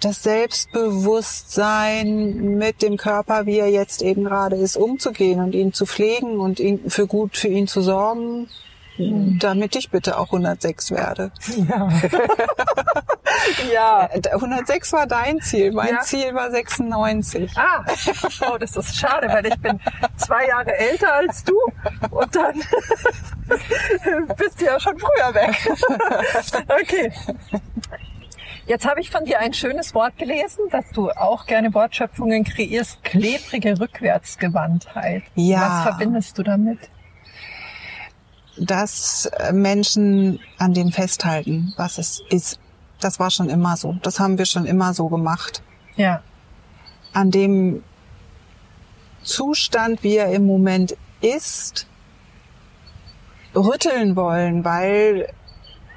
das 0.00 0.22
Selbstbewusstsein 0.22 2.56
mit 2.56 2.82
dem 2.82 2.96
Körper, 2.96 3.46
wie 3.46 3.58
er 3.58 3.68
jetzt 3.68 4.00
eben 4.00 4.22
gerade 4.24 4.54
ist, 4.56 4.76
umzugehen 4.76 5.40
und 5.40 5.56
ihn 5.56 5.72
zu 5.72 5.86
pflegen 5.86 6.38
und 6.38 6.60
ihn 6.60 6.88
für 6.88 7.08
gut 7.08 7.36
für 7.36 7.48
ihn 7.48 7.66
zu 7.66 7.82
sorgen, 7.82 8.48
damit 8.96 9.76
ich 9.76 9.90
bitte 9.90 10.18
auch 10.18 10.26
106 10.26 10.90
werde. 10.92 11.32
Ja. 11.68 11.88
ja. 13.72 14.08
Äh, 14.12 14.28
106 14.30 14.92
war 14.92 15.06
dein 15.06 15.40
Ziel, 15.40 15.72
mein 15.72 15.94
Ja. 15.94 16.00
Ziel 16.00 16.34
war 16.34 16.50
96. 16.50 17.50
Ah, 17.56 17.84
oh, 18.50 18.58
das 18.58 18.76
ist 18.76 18.96
schade, 18.96 19.28
weil 19.28 19.46
ich 19.46 19.58
bin 19.58 19.80
zwei 20.16 20.46
Jahre 20.46 20.76
älter 20.76 21.12
als 21.14 21.42
du 21.44 21.54
und 22.10 22.36
dann 22.36 22.54
bist 24.36 24.60
du 24.60 24.64
ja 24.64 24.78
schon 24.78 24.98
früher 24.98 25.34
weg. 25.34 25.56
Okay. 26.82 27.12
Jetzt 28.66 28.86
habe 28.88 29.00
ich 29.00 29.10
von 29.10 29.24
dir 29.24 29.40
ein 29.40 29.52
schönes 29.52 29.94
Wort 29.94 30.16
gelesen, 30.16 30.64
dass 30.70 30.88
du 30.90 31.10
auch 31.10 31.46
gerne 31.46 31.74
Wortschöpfungen 31.74 32.44
kreierst. 32.44 33.02
Klebrige 33.04 33.78
Rückwärtsgewandtheit. 33.78 35.22
Ja. 35.34 35.60
Was 35.60 35.82
verbindest 35.82 36.38
du 36.38 36.42
damit? 36.42 36.78
Dass 38.56 39.26
äh, 39.26 39.52
Menschen 39.52 40.40
an 40.58 40.74
dem 40.74 40.92
festhalten, 40.92 41.72
was 41.76 41.98
es 41.98 42.22
ist. 42.30 42.58
Das 43.00 43.18
war 43.18 43.30
schon 43.30 43.48
immer 43.48 43.76
so. 43.76 43.96
Das 44.02 44.20
haben 44.20 44.38
wir 44.38 44.46
schon 44.46 44.66
immer 44.66 44.94
so 44.94 45.08
gemacht. 45.08 45.62
Ja. 45.96 46.22
An 47.12 47.30
dem 47.30 47.82
Zustand, 49.22 50.02
wie 50.02 50.16
er 50.16 50.30
im 50.32 50.46
Moment 50.46 50.96
ist, 51.20 51.86
rütteln 53.54 54.16
wollen, 54.16 54.64
weil 54.64 55.32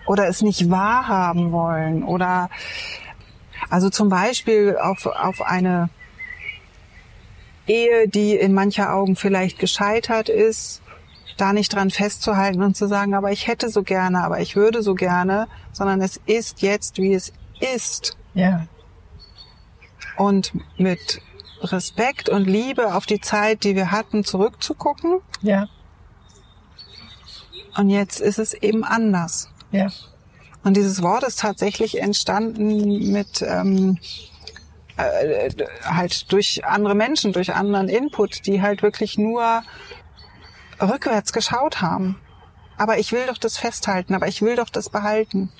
oder 0.05 0.27
es 0.27 0.41
nicht 0.41 0.69
wahrhaben 0.69 1.51
wollen 1.51 2.03
oder 2.03 2.49
also 3.69 3.89
zum 3.89 4.09
Beispiel 4.09 4.77
auf, 4.81 5.05
auf 5.05 5.41
eine 5.41 5.89
Ehe, 7.67 8.07
die 8.07 8.35
in 8.35 8.53
mancher 8.53 8.93
Augen 8.93 9.15
vielleicht 9.15 9.59
gescheitert 9.59 10.29
ist, 10.29 10.81
da 11.37 11.53
nicht 11.53 11.73
dran 11.73 11.89
festzuhalten 11.89 12.61
und 12.61 12.75
zu 12.75 12.87
sagen, 12.87 13.13
aber 13.13 13.31
ich 13.31 13.47
hätte 13.47 13.69
so 13.69 13.83
gerne, 13.83 14.23
aber 14.23 14.39
ich 14.39 14.55
würde 14.55 14.81
so 14.81 14.95
gerne, 14.95 15.47
sondern 15.71 16.01
es 16.01 16.19
ist 16.25 16.61
jetzt, 16.61 16.97
wie 16.97 17.13
es 17.13 17.31
ist. 17.59 18.17
Ja. 18.33 18.67
Und 20.17 20.53
mit 20.77 21.21
Respekt 21.61 22.29
und 22.29 22.45
Liebe 22.45 22.93
auf 22.93 23.05
die 23.05 23.21
Zeit, 23.21 23.63
die 23.63 23.75
wir 23.75 23.91
hatten, 23.91 24.23
zurückzugucken. 24.23 25.19
Ja. 25.41 25.67
Und 27.77 27.89
jetzt 27.89 28.19
ist 28.19 28.39
es 28.39 28.53
eben 28.53 28.83
anders. 28.83 29.49
Ja. 29.71 29.87
Und 30.63 30.75
dieses 30.75 31.01
Wort 31.01 31.23
ist 31.23 31.39
tatsächlich 31.39 32.01
entstanden 32.01 33.11
mit 33.11 33.41
ähm, 33.41 33.97
äh, 34.97 35.49
halt 35.83 36.31
durch 36.31 36.65
andere 36.65 36.95
Menschen, 36.95 37.31
durch 37.31 37.53
anderen 37.53 37.87
Input, 37.87 38.45
die 38.47 38.61
halt 38.61 38.81
wirklich 38.81 39.17
nur 39.17 39.63
rückwärts 40.81 41.33
geschaut 41.33 41.81
haben. 41.81 42.19
Aber 42.77 42.99
ich 42.99 43.11
will 43.11 43.25
doch 43.27 43.37
das 43.37 43.57
festhalten, 43.57 44.13
aber 44.13 44.27
ich 44.27 44.41
will 44.41 44.55
doch 44.55 44.69
das 44.69 44.89
behalten. 44.89 45.51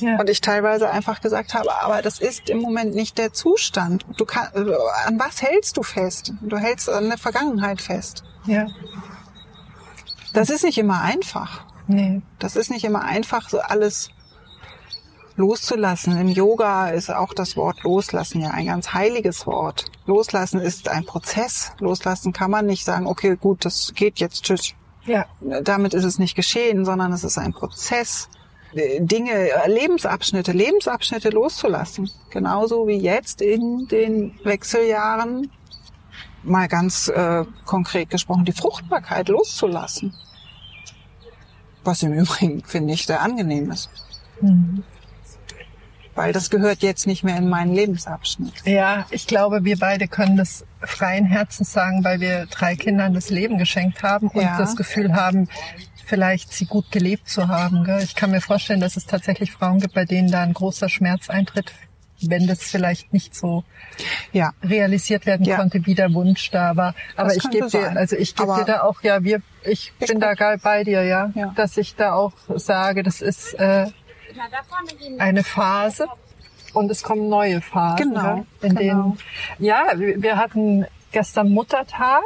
Ja. 0.00 0.18
Und 0.18 0.28
ich 0.28 0.40
teilweise 0.40 0.90
einfach 0.90 1.20
gesagt 1.20 1.54
habe, 1.54 1.72
aber 1.82 2.02
das 2.02 2.20
ist 2.20 2.50
im 2.50 2.58
Moment 2.58 2.94
nicht 2.94 3.18
der 3.18 3.32
Zustand. 3.32 4.04
Du 4.16 4.24
kann, 4.24 4.48
äh, 4.54 4.74
an 5.06 5.18
was 5.18 5.42
hältst 5.42 5.76
du 5.76 5.82
fest? 5.82 6.32
Du 6.40 6.56
hältst 6.56 6.88
an 6.88 7.08
der 7.08 7.18
Vergangenheit 7.18 7.80
fest. 7.80 8.24
ja. 8.46 8.66
Das 10.34 10.50
ist 10.50 10.62
nicht 10.62 10.76
immer 10.76 11.00
einfach. 11.00 11.64
Nee. 11.86 12.20
Das 12.38 12.54
ist 12.54 12.70
nicht 12.70 12.84
immer 12.84 13.02
einfach, 13.02 13.48
so 13.48 13.60
alles 13.60 14.10
loszulassen. 15.38 16.18
Im 16.18 16.28
Yoga 16.28 16.88
ist 16.88 17.10
auch 17.10 17.32
das 17.32 17.56
Wort 17.56 17.82
loslassen 17.84 18.42
ja 18.42 18.50
ein 18.50 18.66
ganz 18.66 18.92
heiliges 18.92 19.46
Wort. 19.46 19.86
Loslassen 20.04 20.60
ist 20.60 20.88
ein 20.88 21.04
Prozess. 21.06 21.72
Loslassen 21.78 22.32
kann 22.32 22.50
man 22.50 22.66
nicht 22.66 22.84
sagen, 22.84 23.06
okay, 23.06 23.36
gut, 23.40 23.64
das 23.64 23.92
geht 23.94 24.18
jetzt, 24.18 24.44
tschüss. 24.44 24.74
Ja. 25.06 25.24
Damit 25.62 25.94
ist 25.94 26.04
es 26.04 26.18
nicht 26.18 26.34
geschehen, 26.34 26.84
sondern 26.84 27.12
es 27.12 27.24
ist 27.24 27.38
ein 27.38 27.52
Prozess. 27.52 28.28
Äh, 28.74 29.00
Dinge, 29.00 29.32
äh, 29.32 29.70
Lebensabschnitte, 29.70 30.52
Lebensabschnitte 30.52 31.30
loszulassen. 31.30 32.10
Genauso 32.30 32.86
wie 32.86 32.98
jetzt 32.98 33.40
in 33.40 33.86
den 33.88 34.38
Wechseljahren, 34.44 35.50
mal 36.42 36.68
ganz 36.68 37.08
äh, 37.08 37.44
konkret 37.64 38.10
gesprochen, 38.10 38.44
die 38.44 38.52
Fruchtbarkeit 38.52 39.28
loszulassen. 39.28 40.14
Was 41.84 42.02
im 42.02 42.12
Übrigen, 42.12 42.62
finde 42.64 42.92
ich, 42.92 43.06
sehr 43.06 43.22
angenehm 43.22 43.70
ist. 43.70 43.88
Weil 46.18 46.32
das 46.32 46.50
gehört 46.50 46.82
jetzt 46.82 47.06
nicht 47.06 47.22
mehr 47.22 47.36
in 47.36 47.48
meinen 47.48 47.72
Lebensabschnitt. 47.74 48.52
Ja, 48.64 49.06
ich 49.10 49.26
glaube, 49.26 49.64
wir 49.64 49.78
beide 49.78 50.08
können 50.08 50.36
das 50.36 50.64
freien 50.82 51.24
Herzens 51.24 51.72
sagen, 51.72 52.02
weil 52.04 52.20
wir 52.20 52.46
drei 52.46 52.74
Kindern 52.76 53.14
das 53.14 53.30
Leben 53.30 53.56
geschenkt 53.56 54.02
haben 54.02 54.28
und 54.28 54.42
Ja. 54.42 54.58
das 54.58 54.74
Gefühl 54.76 55.14
haben, 55.14 55.48
vielleicht 56.06 56.52
sie 56.52 56.66
gut 56.66 56.90
gelebt 56.90 57.28
zu 57.28 57.48
haben. 57.48 57.84
Gell? 57.84 58.02
Ich 58.02 58.14
kann 58.16 58.30
mir 58.32 58.40
vorstellen, 58.40 58.80
dass 58.80 58.96
es 58.96 59.06
tatsächlich 59.06 59.52
Frauen 59.52 59.78
gibt, 59.80 59.94
bei 59.94 60.04
denen 60.04 60.30
da 60.30 60.42
ein 60.42 60.54
großer 60.54 60.88
Schmerz 60.88 61.30
eintritt, 61.30 61.72
wenn 62.20 62.46
das 62.48 62.62
vielleicht 62.64 63.12
nicht 63.12 63.34
so 63.36 63.62
Ja, 64.32 64.52
realisiert 64.62 65.24
werden 65.26 65.46
Ja. 65.46 65.56
konnte, 65.56 65.86
wie 65.86 65.94
der 65.94 66.12
Wunsch 66.14 66.50
da 66.50 66.74
war. 66.76 66.94
Aber 67.16 67.28
Das 67.28 67.36
ich 67.44 67.50
gebe 67.50 67.68
dir, 67.68 67.90
also 67.96 68.16
ich 68.16 68.34
gebe 68.34 68.52
dir 68.56 68.64
da 68.64 68.80
auch, 68.82 69.02
ja, 69.02 69.22
wir, 69.22 69.40
ich, 69.64 69.92
Ich 70.00 70.08
bin 70.08 70.18
da 70.18 70.34
geil 70.34 70.58
bei 70.62 70.82
dir, 70.82 71.02
ja, 71.04 71.30
Ja. 71.34 71.52
dass 71.54 71.76
ich 71.76 71.94
da 71.94 72.12
auch 72.14 72.32
sage, 72.56 73.02
das 73.04 73.20
ist 73.20 73.54
äh, 73.54 73.86
eine 75.18 75.44
Phase 75.44 76.06
und 76.74 76.90
es 76.90 77.02
kommen 77.02 77.28
neue 77.28 77.60
Phasen. 77.60 78.14
Genau? 78.14 78.46
In 78.62 78.74
genau. 78.74 78.80
denen, 78.80 79.18
ja, 79.58 79.92
wir 79.96 80.22
wir 80.22 80.36
hatten 80.36 80.86
gestern 81.12 81.50
Muttertag 81.50 82.22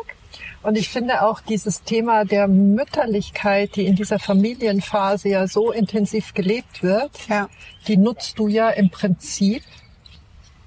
und 0.62 0.76
ich 0.76 0.88
finde 0.88 1.22
auch 1.22 1.40
dieses 1.40 1.82
Thema 1.82 2.24
der 2.24 2.48
Mütterlichkeit, 2.48 3.76
die 3.76 3.86
in 3.86 3.96
dieser 3.96 4.18
Familienphase 4.18 5.28
ja 5.28 5.46
so 5.46 5.72
intensiv 5.72 6.34
gelebt 6.34 6.82
wird, 6.82 7.10
ja, 7.28 7.48
die 7.88 7.96
nutzt 7.96 8.38
du 8.38 8.48
ja 8.48 8.70
im 8.70 8.90
Prinzip 8.90 9.62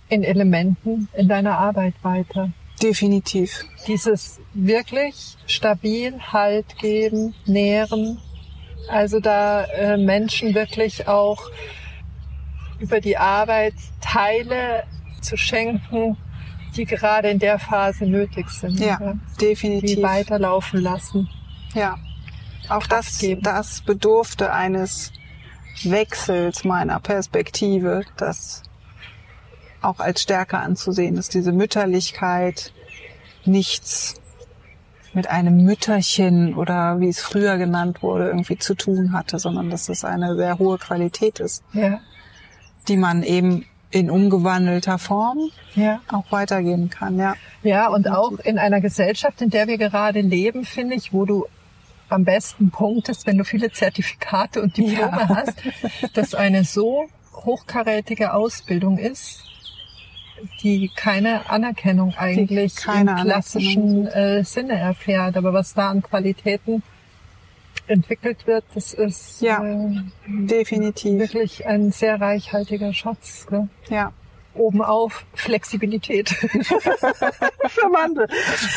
in 0.10 0.24
Elementen 0.24 1.08
in 1.16 1.28
deiner 1.28 1.58
Arbeit 1.58 1.96
weiter. 2.04 2.52
Definitiv. 2.82 3.66
Dieses 3.88 4.40
wirklich 4.54 5.38
stabil 5.48 6.20
Halt 6.32 6.78
geben, 6.78 7.34
nähren. 7.46 8.20
Also 8.90 9.20
da 9.20 9.66
äh, 9.66 9.98
Menschen 9.98 10.54
wirklich 10.54 11.08
auch 11.08 11.50
über 12.80 13.00
die 13.00 13.18
Arbeit 13.18 13.74
Teile 14.02 14.84
zu 15.22 15.38
schenken, 15.38 16.18
die 16.76 16.86
gerade 16.86 17.30
in 17.30 17.40
der 17.40 17.58
Phase 17.60 18.06
nötig 18.06 18.50
sind. 18.50 18.80
Ja, 18.80 19.00
ja. 19.00 19.14
definitiv. 19.40 19.96
Die 19.96 20.04
weiterlaufen 20.04 20.82
lassen. 20.82 21.30
Ja. 21.74 21.98
Auch 22.70 22.88
das, 22.88 23.20
geben. 23.20 23.42
das 23.44 23.82
bedurfte 23.82 24.52
eines 24.52 25.12
Wechsels 25.84 26.64
meiner 26.64 27.00
Perspektive, 27.00 28.04
das 28.18 28.64
auch 29.82 30.00
als 30.00 30.22
Stärke 30.22 30.58
anzusehen 30.58 31.18
ist, 31.18 31.34
diese 31.34 31.52
Mütterlichkeit 31.52 32.74
nichts 33.46 34.16
mit 35.16 35.30
einem 35.30 35.64
Mütterchen 35.64 36.56
oder 36.56 37.00
wie 37.00 37.08
es 37.08 37.22
früher 37.22 37.58
genannt 37.58 38.04
wurde, 38.04 38.28
irgendwie 38.28 38.58
zu 38.58 38.76
tun 38.76 39.14
hatte, 39.14 39.40
sondern 39.40 39.70
dass 39.70 39.90
es 39.90 40.04
eine 40.04 40.36
sehr 40.36 40.60
hohe 40.60 40.78
Qualität 40.78 41.40
ist, 41.40 41.64
ja. 41.74 42.00
die 42.88 42.98
man 42.98 43.24
eben 43.24 43.66
in 43.92 44.10
umgewandelter 44.10 45.00
Form 45.00 45.40
ja. 45.74 46.02
auch 46.12 46.30
weitergeben 46.32 46.90
kann. 46.90 47.18
Ja, 47.18 47.36
ja 47.64 47.88
und 47.88 48.10
auch 48.10 48.34
in 48.44 48.60
einer 48.60 48.82
Gesellschaft, 48.82 49.42
in 49.42 49.50
der 49.50 49.68
wir 49.68 49.78
gerade 49.78 50.20
leben, 50.20 50.66
finde 50.66 50.96
ich, 50.96 51.14
wo 51.14 51.26
du 51.26 51.46
am 52.10 52.26
besten 52.26 52.70
punktest, 52.70 53.26
wenn 53.26 53.38
du 53.38 53.46
viele 53.46 53.72
Zertifikate 53.72 54.62
und 54.62 54.76
Diplome 54.76 55.18
ja. 55.18 55.30
hast, 55.30 55.54
dass 56.14 56.36
eine 56.36 56.66
so 56.66 57.06
hochkarätige 57.34 58.34
Ausbildung 58.34 58.98
ist, 58.98 59.44
die 60.62 60.90
keine 60.96 61.50
Anerkennung 61.50 62.14
eigentlich 62.18 62.76
keine 62.76 63.12
im 63.12 63.18
klassischen 63.18 64.08
äh, 64.08 64.44
Sinne 64.44 64.80
erfährt. 64.80 65.38
Aber 65.38 65.54
was 65.54 65.74
da 65.74 65.90
an 65.90 66.02
Qualitäten 66.02 66.84
entwickelt 67.88 68.48
wird, 68.48 68.64
das 68.74 68.94
ist 68.94 69.42
ja, 69.42 69.64
äh, 69.64 70.02
definitiv 70.28 71.20
wirklich 71.20 71.66
ein 71.66 71.92
sehr 71.92 72.20
reichhaltiger 72.20 72.94
Schatz. 72.94 73.46
Gell? 73.50 73.68
Ja. 73.90 74.12
Obenauf 74.54 75.26
Flexibilität 75.34 76.30
für 76.30 77.92
Wandel. 77.92 78.28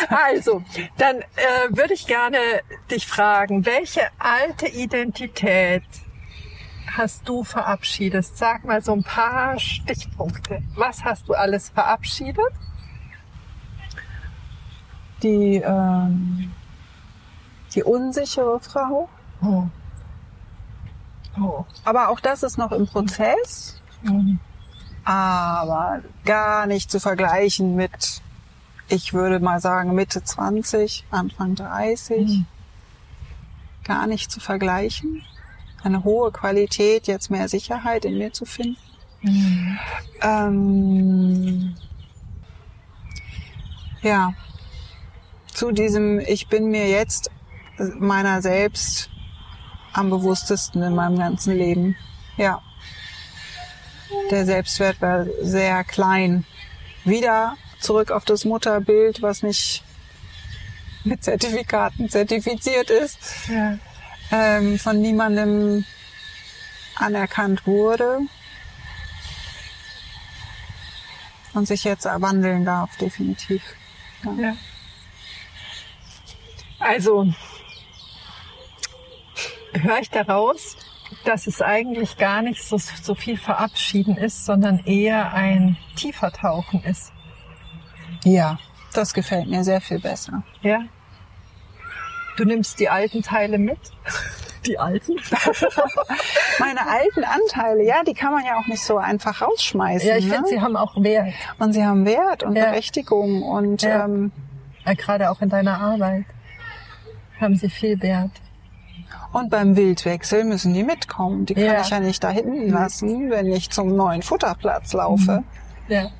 Also, 0.08 0.62
dann 0.96 1.18
äh, 1.20 1.24
würde 1.70 1.94
ich 1.94 2.06
gerne 2.06 2.38
dich 2.90 3.06
fragen, 3.06 3.64
welche 3.64 4.02
alte 4.18 4.66
Identität 4.66 5.84
hast 6.98 7.26
du 7.28 7.44
verabschiedet? 7.44 8.26
Sag 8.26 8.64
mal 8.64 8.82
so 8.82 8.92
ein 8.92 9.02
paar 9.02 9.58
Stichpunkte. 9.58 10.62
Was 10.74 11.04
hast 11.04 11.28
du 11.28 11.34
alles 11.34 11.70
verabschiedet? 11.70 12.52
Die, 15.22 15.56
ähm, 15.64 16.52
die 17.74 17.82
unsichere 17.82 18.60
Frau. 18.60 19.08
Oh. 19.42 19.66
Oh. 21.40 21.64
Aber 21.84 22.08
auch 22.08 22.20
das 22.20 22.42
ist 22.42 22.58
noch 22.58 22.72
im 22.72 22.86
Prozess. 22.86 23.80
Mhm. 24.02 24.40
Aber 25.04 26.02
gar 26.24 26.66
nicht 26.66 26.90
zu 26.90 27.00
vergleichen 27.00 27.76
mit, 27.76 28.20
ich 28.88 29.14
würde 29.14 29.40
mal 29.40 29.60
sagen, 29.60 29.94
Mitte 29.94 30.22
20, 30.22 31.06
Anfang 31.10 31.54
30. 31.54 32.28
Mhm. 32.28 32.46
Gar 33.84 34.06
nicht 34.06 34.30
zu 34.30 34.40
vergleichen 34.40 35.24
eine 35.82 36.04
hohe 36.04 36.32
Qualität, 36.32 37.06
jetzt 37.06 37.30
mehr 37.30 37.48
Sicherheit 37.48 38.04
in 38.04 38.18
mir 38.18 38.32
zu 38.32 38.44
finden. 38.44 38.78
Mhm. 39.22 39.78
Ähm, 40.22 41.76
ja, 44.02 44.32
zu 45.52 45.72
diesem, 45.72 46.20
ich 46.20 46.48
bin 46.48 46.70
mir 46.70 46.88
jetzt 46.88 47.30
meiner 47.98 48.42
selbst 48.42 49.10
am 49.92 50.10
bewusstesten 50.10 50.82
in 50.82 50.94
meinem 50.94 51.18
ganzen 51.18 51.56
Leben. 51.56 51.96
Ja. 52.36 52.62
Der 54.30 54.46
Selbstwert 54.46 55.00
war 55.00 55.26
sehr 55.42 55.84
klein. 55.84 56.44
Wieder 57.04 57.56
zurück 57.80 58.10
auf 58.10 58.24
das 58.24 58.44
Mutterbild, 58.44 59.22
was 59.22 59.42
nicht 59.42 59.82
mit 61.04 61.22
Zertifikaten 61.24 62.08
zertifiziert 62.08 62.90
ist. 62.90 63.18
Ja 63.48 63.78
ähm, 64.30 64.78
von 64.78 65.00
niemandem 65.00 65.84
anerkannt 66.96 67.66
wurde 67.66 68.20
und 71.54 71.66
sich 71.66 71.84
jetzt 71.84 72.04
wandeln 72.04 72.64
darf, 72.64 72.96
definitiv. 72.96 73.62
Ja. 74.24 74.32
ja. 74.32 74.56
Also 76.78 77.32
höre 79.72 79.98
ich 80.00 80.10
daraus, 80.10 80.76
dass 81.24 81.46
es 81.46 81.62
eigentlich 81.62 82.16
gar 82.16 82.42
nicht 82.42 82.62
so, 82.62 82.78
so 82.78 83.14
viel 83.14 83.36
Verabschieden 83.36 84.16
ist, 84.16 84.44
sondern 84.44 84.80
eher 84.84 85.32
ein 85.32 85.76
tiefer 85.96 86.32
Tauchen 86.32 86.82
ist. 86.84 87.12
Ja, 88.24 88.58
das 88.92 89.14
gefällt 89.14 89.48
mir 89.48 89.64
sehr 89.64 89.80
viel 89.80 90.00
besser. 90.00 90.42
Ja. 90.62 90.84
Du 92.38 92.44
nimmst 92.44 92.78
die 92.78 92.88
alten 92.88 93.22
Teile 93.22 93.58
mit? 93.58 93.78
Die 94.66 94.78
alten? 94.78 95.14
Meine 96.58 96.80
alten 96.88 97.24
Anteile, 97.24 97.84
ja, 97.84 98.02
die 98.02 98.12
kann 98.12 98.32
man 98.32 98.44
ja 98.44 98.58
auch 98.58 98.66
nicht 98.66 98.82
so 98.82 98.98
einfach 98.98 99.40
rausschmeißen. 99.40 100.08
Ja, 100.08 100.16
ich 100.16 100.26
ne? 100.26 100.34
finde, 100.34 100.48
sie 100.48 100.60
haben 100.60 100.76
auch 100.76 101.00
Wert. 101.02 101.32
Und 101.58 101.72
sie 101.72 101.84
haben 101.84 102.04
Wert 102.04 102.42
und 102.42 102.56
ja. 102.56 102.66
Berechtigung 102.66 103.44
und 103.44 103.82
ja. 103.82 104.04
Ähm, 104.04 104.32
ja, 104.84 104.94
gerade 104.94 105.30
auch 105.30 105.40
in 105.40 105.48
deiner 105.48 105.80
Arbeit 105.80 106.24
haben 107.40 107.54
sie 107.54 107.70
viel 107.70 108.02
Wert. 108.02 108.32
Und 109.32 109.48
beim 109.48 109.76
Wildwechsel 109.76 110.44
müssen 110.44 110.74
die 110.74 110.82
mitkommen. 110.82 111.46
Die 111.46 111.54
kann 111.54 111.64
ja. 111.64 111.80
ich 111.80 111.90
ja 111.90 112.00
nicht 112.00 112.22
da 112.22 112.30
hinten 112.30 112.68
lassen, 112.70 113.30
wenn 113.30 113.46
ich 113.46 113.70
zum 113.70 113.94
neuen 113.94 114.22
Futterplatz 114.22 114.92
laufe. 114.92 115.44
Ja. 115.86 116.10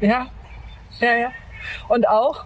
Ja. 0.00 0.26
Ja, 1.00 1.14
ja. 1.14 1.32
Und 1.88 2.08
auch, 2.08 2.44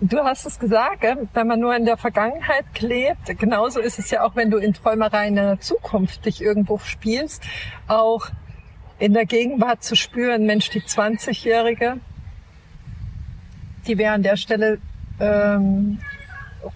Du 0.00 0.18
hast 0.18 0.46
es 0.46 0.60
gesagt, 0.60 1.04
wenn 1.34 1.46
man 1.46 1.58
nur 1.58 1.74
in 1.74 1.84
der 1.84 1.96
Vergangenheit 1.96 2.64
klebt, 2.72 3.36
genauso 3.38 3.80
ist 3.80 3.98
es 3.98 4.10
ja 4.10 4.22
auch, 4.22 4.36
wenn 4.36 4.50
du 4.50 4.58
in 4.58 4.72
Träumereien 4.72 5.36
in 5.36 5.44
der 5.44 5.60
Zukunft 5.60 6.24
dich 6.24 6.40
irgendwo 6.40 6.78
spielst, 6.78 7.42
auch 7.88 8.28
in 9.00 9.12
der 9.12 9.26
Gegenwart 9.26 9.82
zu 9.82 9.96
spüren, 9.96 10.46
Mensch, 10.46 10.70
die 10.70 10.82
20-Jährige, 10.82 11.98
die 13.88 13.98
wäre 13.98 14.14
an 14.14 14.22
der 14.22 14.36
Stelle 14.36 14.78
ähm, 15.18 15.98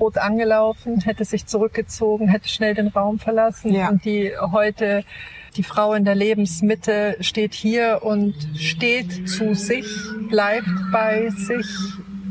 rot 0.01 0.19
angelaufen, 0.19 1.01
hätte 1.01 1.25
sich 1.25 1.47
zurückgezogen, 1.47 2.29
hätte 2.29 2.49
schnell 2.49 2.75
den 2.75 2.89
Raum 2.89 3.21
verlassen. 3.21 3.73
Ja. 3.73 3.89
und 3.89 4.05
die 4.05 4.33
heute 4.37 5.05
die 5.57 5.63
Frau 5.63 5.93
in 5.93 6.05
der 6.05 6.15
Lebensmitte 6.15 7.17
steht 7.21 7.55
hier 7.55 8.01
und 8.03 8.35
steht 8.57 9.29
zu 9.29 9.55
sich, 9.55 9.87
bleibt 10.31 10.67
bei 10.91 11.29
sich, 11.29 11.67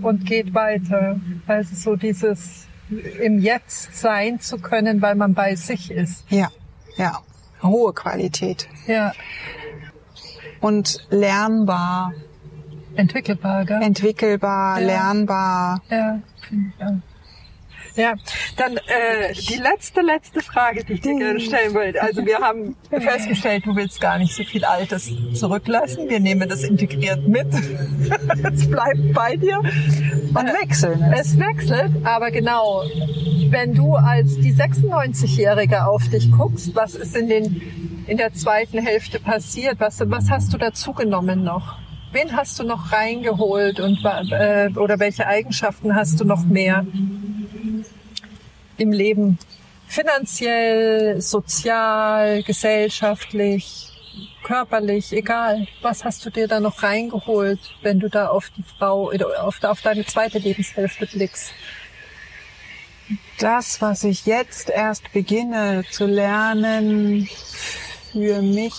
und 0.04 0.26
geht 0.26 0.54
weiter. 0.54 1.20
Also 1.48 1.76
so 1.76 1.96
dieses 1.96 2.68
im 3.22 3.40
Jetzt 3.40 3.96
sein 3.96 4.40
zu 4.40 4.58
können, 4.58 5.02
weil 5.02 5.16
man 5.16 5.34
bei 5.34 5.56
sich 5.56 5.92
ist. 5.92 6.26
Ja, 6.30 6.50
ja. 6.98 7.20
Hohe 7.64 7.94
Qualität. 7.94 8.68
Ja. 8.88 9.14
Und 10.60 11.06
lernbar. 11.10 12.14
Entwickelbar, 12.96 13.66
gell? 13.66 13.82
Entwickelbar, 13.82 14.80
ja. 14.80 14.86
lernbar. 14.86 15.82
Ja, 15.90 16.20
ja. 16.80 17.00
Ja, 17.96 18.14
dann 18.58 18.78
äh, 18.78 19.34
die 19.34 19.58
letzte, 19.58 20.02
letzte 20.02 20.42
Frage, 20.42 20.84
die 20.86 20.94
ich 20.94 21.02
dir 21.02 21.18
gerne 21.18 21.40
stellen 21.40 21.74
wollte. 21.74 22.02
Also 22.02 22.26
wir 22.26 22.40
haben 22.40 22.76
festgestellt, 22.90 23.66
du 23.66 23.76
willst 23.76 24.00
gar 24.00 24.18
nicht 24.18 24.34
so 24.34 24.44
viel 24.44 24.64
Altes 24.64 25.12
zurücklassen. 25.34 26.08
Wir 26.10 26.20
nehmen 26.20 26.48
das 26.48 26.64
integriert 26.64 27.28
mit. 27.28 27.48
es 28.54 28.70
bleibt 28.70 29.14
bei 29.14 29.36
dir. 29.36 29.60
Und 29.60 30.48
äh, 30.48 30.54
wechseln. 30.62 31.02
Es 31.14 31.38
wechselt, 31.38 31.92
aber 32.06 32.32
genau, 32.32 32.84
wenn 33.50 33.74
du 33.74 33.96
als 33.96 34.36
die 34.36 34.54
96-Jährige 34.54 35.86
auf 35.86 36.08
dich 36.10 36.32
guckst, 36.32 36.74
was 36.76 36.96
ist 36.96 37.16
in, 37.16 37.28
den, 37.28 38.04
in 38.08 38.18
der 38.18 38.34
zweiten 38.34 38.80
Hälfte 38.80 39.20
passiert? 39.20 39.80
Was, 39.80 40.00
was 40.06 40.30
hast 40.30 40.54
du 40.54 40.58
dazugenommen 40.58 41.44
noch? 41.44 41.78
Wen 42.14 42.36
hast 42.36 42.60
du 42.60 42.64
noch 42.64 42.92
reingeholt 42.92 43.80
und 43.80 44.00
äh, 44.32 44.70
oder 44.76 45.00
welche 45.00 45.28
Eigenschaften 45.28 45.96
hast 45.96 46.20
du 46.20 46.26
noch 46.26 46.44
mehr? 46.46 46.86
Im 48.82 48.92
Leben 48.92 49.38
finanziell, 49.88 51.22
sozial, 51.22 52.44
gesellschaftlich, 52.44 53.90
körperlich, 54.44 55.14
egal. 55.14 55.68
Was 55.82 56.04
hast 56.04 56.26
du 56.26 56.30
dir 56.30 56.48
da 56.48 56.60
noch 56.60 56.82
reingeholt, 56.82 57.60
wenn 57.82 58.00
du 58.00 58.10
da 58.10 58.28
auf 58.28 58.50
die 58.58 58.64
Frau, 58.64 59.12
auf, 59.40 59.64
auf 59.64 59.82
deine 59.82 60.06
zweite 60.06 60.40
Lebenshälfte 60.40 61.06
blickst? 61.06 61.54
Das, 63.38 63.82
was 63.82 64.04
ich 64.04 64.26
jetzt 64.26 64.70
erst 64.70 65.12
beginne 65.12 65.84
zu 65.92 66.06
lernen, 66.06 67.30
für 68.12 68.42
mich 68.42 68.74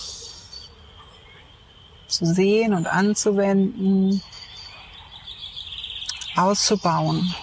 zu 2.07 2.25
sehen 2.25 2.73
und 2.73 2.87
anzuwenden, 2.87 4.21
auszubauen. 6.35 7.33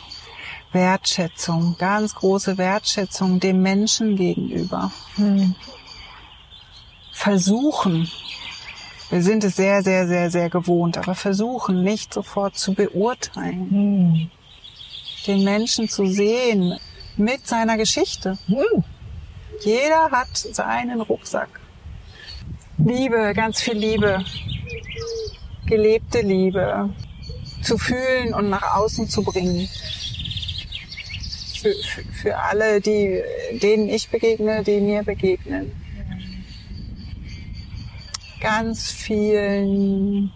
Wertschätzung, 0.73 1.77
ganz 1.79 2.14
große 2.14 2.57
Wertschätzung 2.59 3.41
dem 3.41 3.62
Menschen 3.62 4.16
gegenüber. 4.16 4.93
Hm. 5.16 5.55
Versuchen, 7.12 8.11
wir 9.11 9.23
sind 9.23 9.43
es 9.43 9.57
sehr, 9.57 9.83
sehr, 9.83 10.07
sehr, 10.07 10.31
sehr 10.31 10.49
gewohnt, 10.49 10.97
aber 10.97 11.14
versuchen 11.14 11.83
nicht 11.83 12.14
sofort 12.14 12.57
zu 12.57 12.75
beurteilen. 12.75 13.71
Hm. 13.71 14.31
Den 15.27 15.45
Menschen 15.45 15.89
zu 15.89 16.07
sehen 16.07 16.79
mit 17.16 17.47
seiner 17.47 17.77
Geschichte. 17.77 18.39
Hm. 18.47 18.85
Jeder 19.62 20.11
hat 20.11 20.37
seinen 20.37 21.01
Rucksack. 21.01 21.61
Liebe, 22.79 23.33
ganz 23.35 23.61
viel 23.61 23.77
Liebe. 23.77 24.25
Gelebte 25.66 26.21
Liebe. 26.23 26.89
Zu 27.62 27.77
fühlen 27.77 28.33
und 28.33 28.49
nach 28.49 28.77
außen 28.77 29.09
zu 29.09 29.23
bringen. 29.23 29.68
Für, 31.63 31.75
für, 32.23 32.39
alle, 32.39 32.81
die, 32.81 33.23
denen 33.61 33.89
ich 33.89 34.09
begegne, 34.09 34.63
die 34.63 34.81
mir 34.81 35.03
begegnen. 35.03 35.73
Ganz 38.41 38.91
vielen 38.91 40.33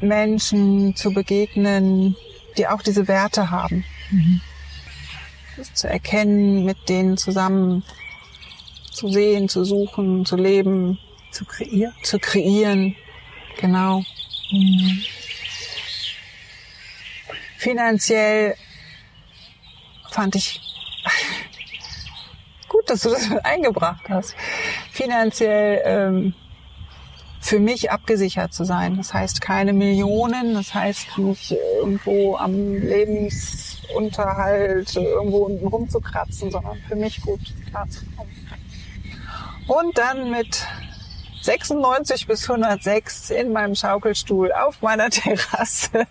Menschen 0.00 0.96
zu 0.96 1.12
begegnen, 1.12 2.16
die 2.56 2.66
auch 2.66 2.82
diese 2.82 3.06
Werte 3.08 3.50
haben. 3.50 3.84
Das 5.56 5.74
zu 5.74 5.88
erkennen, 5.88 6.64
mit 6.64 6.88
denen 6.88 7.18
zusammen 7.18 7.84
zu 8.90 9.08
sehen, 9.08 9.48
zu 9.48 9.64
suchen, 9.64 10.24
zu 10.24 10.36
leben, 10.36 10.98
Zu 11.30 11.44
kreieren. 11.44 11.94
zu 12.02 12.18
kreieren. 12.18 12.96
Genau. 13.60 14.02
Mhm. 14.50 15.02
Finanziell 17.58 18.54
fand 20.10 20.34
ich 20.34 20.60
gut, 22.68 22.90
dass 22.90 23.02
du 23.02 23.10
das 23.10 23.28
mit 23.28 23.44
eingebracht 23.44 24.08
hast. 24.08 24.34
Finanziell 24.92 25.82
ähm, 25.84 26.34
für 27.40 27.58
mich 27.58 27.90
abgesichert 27.90 28.52
zu 28.52 28.62
sein. 28.64 28.96
Das 28.96 29.12
heißt 29.14 29.40
keine 29.40 29.72
Millionen, 29.72 30.54
das 30.54 30.74
heißt 30.74 31.18
nicht 31.18 31.52
irgendwo 31.52 32.36
am 32.36 32.74
Lebensunterhalt 32.74 34.94
irgendwo 34.96 35.46
unten 35.46 35.66
rumzukratzen, 35.66 36.50
sondern 36.50 36.76
für 36.88 36.96
mich 36.96 37.22
gut 37.22 37.40
klarzukommen. 37.70 38.34
Und 39.66 39.96
dann 39.98 40.30
mit 40.30 40.66
96 41.42 42.26
bis 42.26 42.50
106 42.50 43.30
in 43.30 43.52
meinem 43.52 43.74
Schaukelstuhl 43.74 44.52
auf 44.52 44.82
meiner 44.82 45.10
Terrasse 45.10 46.06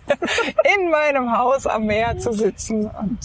in 0.76 0.90
meinem 0.90 1.36
Haus 1.36 1.66
am 1.66 1.86
Meer 1.86 2.18
zu 2.18 2.32
sitzen 2.32 2.86
und 2.86 3.18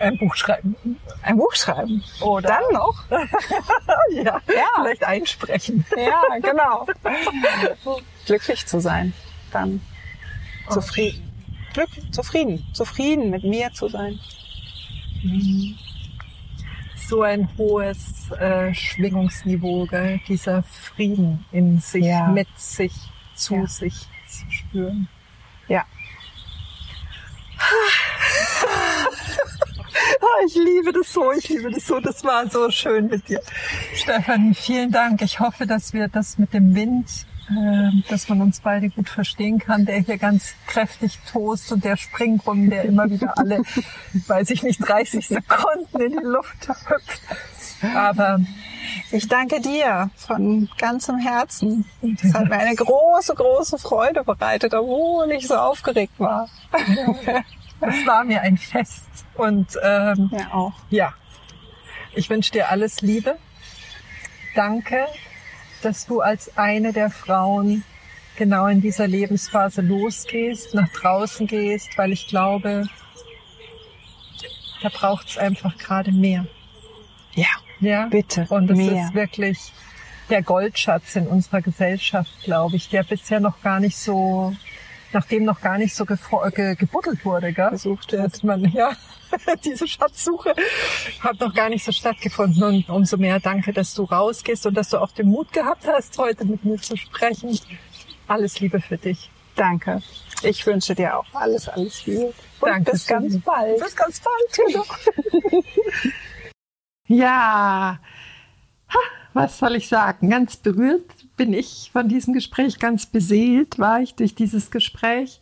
Ein 0.00 0.18
Buch 0.18 0.34
schreiben. 0.34 0.76
ein 1.22 1.36
Buch 1.36 1.54
schreiben. 1.54 2.02
Oder? 2.20 2.48
Dann 2.48 2.72
noch? 2.72 3.04
ja. 4.12 4.40
Ja. 4.48 4.66
Vielleicht 4.82 5.04
einsprechen. 5.04 5.84
Ja, 5.96 6.22
genau. 6.40 6.86
Glücklich 8.26 8.66
zu 8.66 8.80
sein. 8.80 9.12
Dann 9.52 9.80
zufrieden. 10.68 11.26
Glück, 11.74 11.88
zufrieden. 12.12 12.66
Zufrieden 12.72 13.30
mit 13.30 13.44
mir 13.44 13.72
zu 13.72 13.88
sein. 13.88 14.18
So 17.08 17.22
ein 17.22 17.48
hohes 17.58 18.30
äh, 18.32 18.72
Schwingungsniveau, 18.74 19.86
gell? 19.86 20.20
dieser 20.28 20.62
Frieden 20.62 21.44
in 21.52 21.78
sich, 21.80 22.04
Ja. 22.04 22.28
mit 22.28 22.48
sich, 22.56 22.92
zu 23.34 23.54
Ja. 23.56 23.66
sich 23.66 23.94
zu 24.28 24.50
spüren. 24.50 25.08
Ja. 25.68 25.84
Ah, 30.20 30.44
ich 30.46 30.54
liebe 30.54 30.92
das 30.92 31.12
so, 31.12 31.32
ich 31.32 31.48
liebe 31.48 31.70
das 31.70 31.86
so. 31.86 32.00
Das 32.00 32.24
war 32.24 32.48
so 32.48 32.70
schön 32.70 33.08
mit 33.08 33.28
dir. 33.28 33.40
Stefanie, 33.94 34.54
vielen 34.54 34.90
Dank. 34.90 35.22
Ich 35.22 35.40
hoffe, 35.40 35.66
dass 35.66 35.92
wir 35.92 36.08
das 36.08 36.38
mit 36.38 36.52
dem 36.54 36.74
Wind, 36.74 37.08
äh, 37.50 37.90
dass 38.08 38.28
man 38.28 38.40
uns 38.42 38.60
beide 38.60 38.88
gut 38.90 39.08
verstehen 39.08 39.58
kann, 39.58 39.84
der 39.84 39.98
hier 39.98 40.18
ganz 40.18 40.54
kräftig 40.66 41.18
tost 41.30 41.72
und 41.72 41.84
der 41.84 41.96
springt 41.96 42.46
rum, 42.46 42.70
der 42.70 42.84
immer 42.84 43.10
wieder 43.10 43.36
alle, 43.36 43.62
weiß 44.26 44.50
ich 44.50 44.62
nicht, 44.62 44.78
30 44.86 45.26
Sekunden 45.28 46.00
in 46.00 46.12
die 46.12 46.24
Luft 46.24 46.68
hüpft. 46.68 47.22
Aber 47.94 48.40
Ich 49.12 49.28
danke 49.28 49.60
dir 49.60 50.10
von 50.16 50.68
ganzem 50.78 51.18
Herzen. 51.18 51.84
Es 52.22 52.34
hat 52.34 52.48
mir 52.48 52.56
eine 52.58 52.74
große, 52.74 53.34
große 53.34 53.78
Freude 53.78 54.24
bereitet, 54.24 54.74
obwohl 54.74 55.30
ich 55.32 55.46
so 55.46 55.54
aufgeregt 55.56 56.18
war. 56.18 56.48
Es 57.80 58.06
war 58.06 58.24
mir 58.24 58.40
ein 58.42 58.56
Fest. 58.58 59.08
Und 59.34 59.78
ähm, 59.82 60.30
Ja, 60.32 60.52
auch. 60.52 60.72
Ja, 60.90 61.14
ich 62.14 62.28
wünsche 62.30 62.52
dir 62.52 62.68
alles 62.70 63.00
Liebe. 63.02 63.36
Danke, 64.54 65.06
dass 65.82 66.06
du 66.06 66.20
als 66.20 66.56
eine 66.58 66.92
der 66.92 67.10
Frauen 67.10 67.84
genau 68.36 68.66
in 68.66 68.80
dieser 68.80 69.06
Lebensphase 69.06 69.80
losgehst, 69.82 70.74
nach 70.74 70.88
draußen 70.88 71.46
gehst, 71.46 71.96
weil 71.96 72.12
ich 72.12 72.26
glaube, 72.26 72.86
da 74.82 74.88
braucht 74.88 75.28
es 75.28 75.38
einfach 75.38 75.76
gerade 75.78 76.10
mehr. 76.10 76.46
Ja, 77.34 77.48
Ja, 77.80 78.06
bitte. 78.06 78.46
Und 78.48 78.70
es 78.70 78.76
mehr. 78.78 79.04
ist 79.04 79.14
wirklich 79.14 79.72
der 80.30 80.42
Goldschatz 80.42 81.16
in 81.16 81.26
unserer 81.26 81.60
Gesellschaft, 81.60 82.30
glaube 82.44 82.76
ich, 82.76 82.88
der 82.88 83.02
bisher 83.02 83.40
noch 83.40 83.60
gar 83.62 83.78
nicht 83.80 83.96
so, 83.98 84.54
nachdem 85.12 85.44
noch 85.44 85.60
gar 85.60 85.78
nicht 85.78 85.94
so 85.94 86.04
gefo- 86.04 86.50
ge 86.50 86.74
gebuddelt 86.74 87.24
wurde, 87.24 87.52
gell? 87.52 87.70
Gesucht 87.70 88.12
wird. 88.12 88.22
wird. 88.32 88.44
Man, 88.44 88.64
ja, 88.72 88.92
diese 89.64 89.86
Schatzsuche 89.86 90.54
hat 91.20 91.40
noch 91.40 91.54
gar 91.54 91.68
nicht 91.68 91.84
so 91.84 91.92
stattgefunden. 91.92 92.62
Und 92.62 92.88
umso 92.88 93.16
mehr 93.16 93.40
danke, 93.40 93.72
dass 93.72 93.94
du 93.94 94.04
rausgehst 94.04 94.66
und 94.66 94.74
dass 94.74 94.90
du 94.90 94.98
auch 94.98 95.12
den 95.12 95.28
Mut 95.28 95.52
gehabt 95.52 95.86
hast, 95.86 96.16
heute 96.18 96.44
mit 96.44 96.64
mir 96.64 96.76
zu 96.80 96.96
sprechen. 96.96 97.58
Alles 98.28 98.60
Liebe 98.60 98.80
für 98.80 98.96
dich. 98.98 99.30
Danke. 99.56 100.00
Ich 100.42 100.64
wünsche 100.66 100.94
dir 100.94 101.18
auch 101.18 101.26
alles, 101.34 101.68
alles 101.68 102.06
Liebe. 102.06 102.32
Und 102.60 102.68
Danke. 102.68 102.92
bis 102.92 103.06
ganz 103.06 103.38
bald. 103.40 103.78
Bis 103.80 103.94
ganz 103.96 104.20
bald. 104.20 104.68
Genau. 104.72 104.84
Ja, 107.12 107.98
ha, 108.88 108.98
was 109.32 109.58
soll 109.58 109.76
ich 109.76 109.88
sagen? 109.88 110.28
Ganz 110.30 110.56
berührt 110.56 111.04
bin 111.36 111.52
ich 111.52 111.90
von 111.92 112.08
diesem 112.08 112.34
Gespräch, 112.34 112.78
ganz 112.78 113.06
beseelt 113.06 113.78
war 113.78 114.00
ich 114.00 114.14
durch 114.14 114.34
dieses 114.34 114.70
Gespräch. 114.70 115.40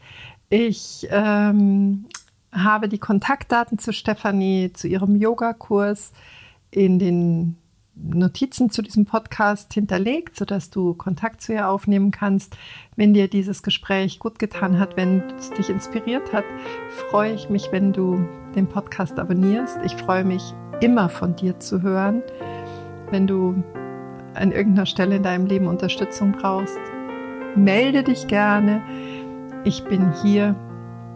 Ich 0.51 1.07
ähm, 1.11 2.07
habe 2.53 2.89
die 2.89 2.99
Kontaktdaten 2.99 3.79
zu 3.79 3.93
Stefanie, 3.93 4.73
zu 4.73 4.89
ihrem 4.89 5.17
Yogakurs 5.17 6.13
in 6.71 6.99
den 6.99 7.57
Notizen 8.01 8.71
zu 8.71 8.83
diesem 8.83 9.07
Podcast 9.07 9.75
hinterlegt, 9.75 10.37
sodass 10.37 10.71
du 10.71 10.95
Kontakt 10.95 11.41
zu 11.43 11.53
ihr 11.53 11.69
aufnehmen 11.69 12.11
kannst. 12.11 12.57
Wenn 12.97 13.13
dir 13.13 13.29
dieses 13.29 13.63
Gespräch 13.63 14.19
gut 14.19 14.39
getan 14.39 14.79
hat, 14.79 14.97
wenn 14.97 15.23
es 15.37 15.51
dich 15.51 15.69
inspiriert 15.69 16.33
hat, 16.33 16.45
freue 17.11 17.35
ich 17.35 17.49
mich, 17.49 17.73
wenn 17.73 17.93
du 17.93 18.25
den 18.55 18.69
Podcast 18.69 19.19
abonnierst. 19.19 19.79
Ich 19.85 19.95
freue 19.95 20.25
mich 20.25 20.55
immer 20.81 21.09
von 21.09 21.35
dir 21.35 21.59
zu 21.59 21.83
hören. 21.83 22.23
Wenn 23.11 23.27
du 23.27 23.63
an 24.35 24.53
irgendeiner 24.53 24.87
Stelle 24.87 25.17
in 25.17 25.23
deinem 25.23 25.47
Leben 25.47 25.67
Unterstützung 25.67 26.33
brauchst, 26.33 26.79
melde 27.57 28.03
dich 28.03 28.27
gerne. 28.27 28.83
Ich 29.65 29.85
bin 29.85 30.13
hier 30.23 30.55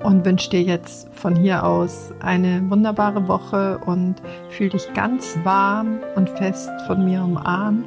und 0.02 0.24
wünsche 0.24 0.50
dir 0.50 0.62
jetzt 0.62 1.08
von 1.14 1.36
hier 1.36 1.64
aus 1.64 2.12
eine 2.20 2.68
wunderbare 2.68 3.28
Woche 3.28 3.78
und 3.86 4.16
fühl 4.48 4.68
dich 4.68 4.92
ganz 4.94 5.38
warm 5.44 5.98
und 6.16 6.28
fest 6.30 6.70
von 6.86 7.04
mir 7.04 7.22
umarmt. 7.22 7.86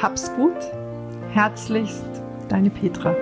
Hab's 0.00 0.32
gut. 0.34 0.56
Herzlichst, 1.32 2.22
deine 2.48 2.70
Petra. 2.70 3.14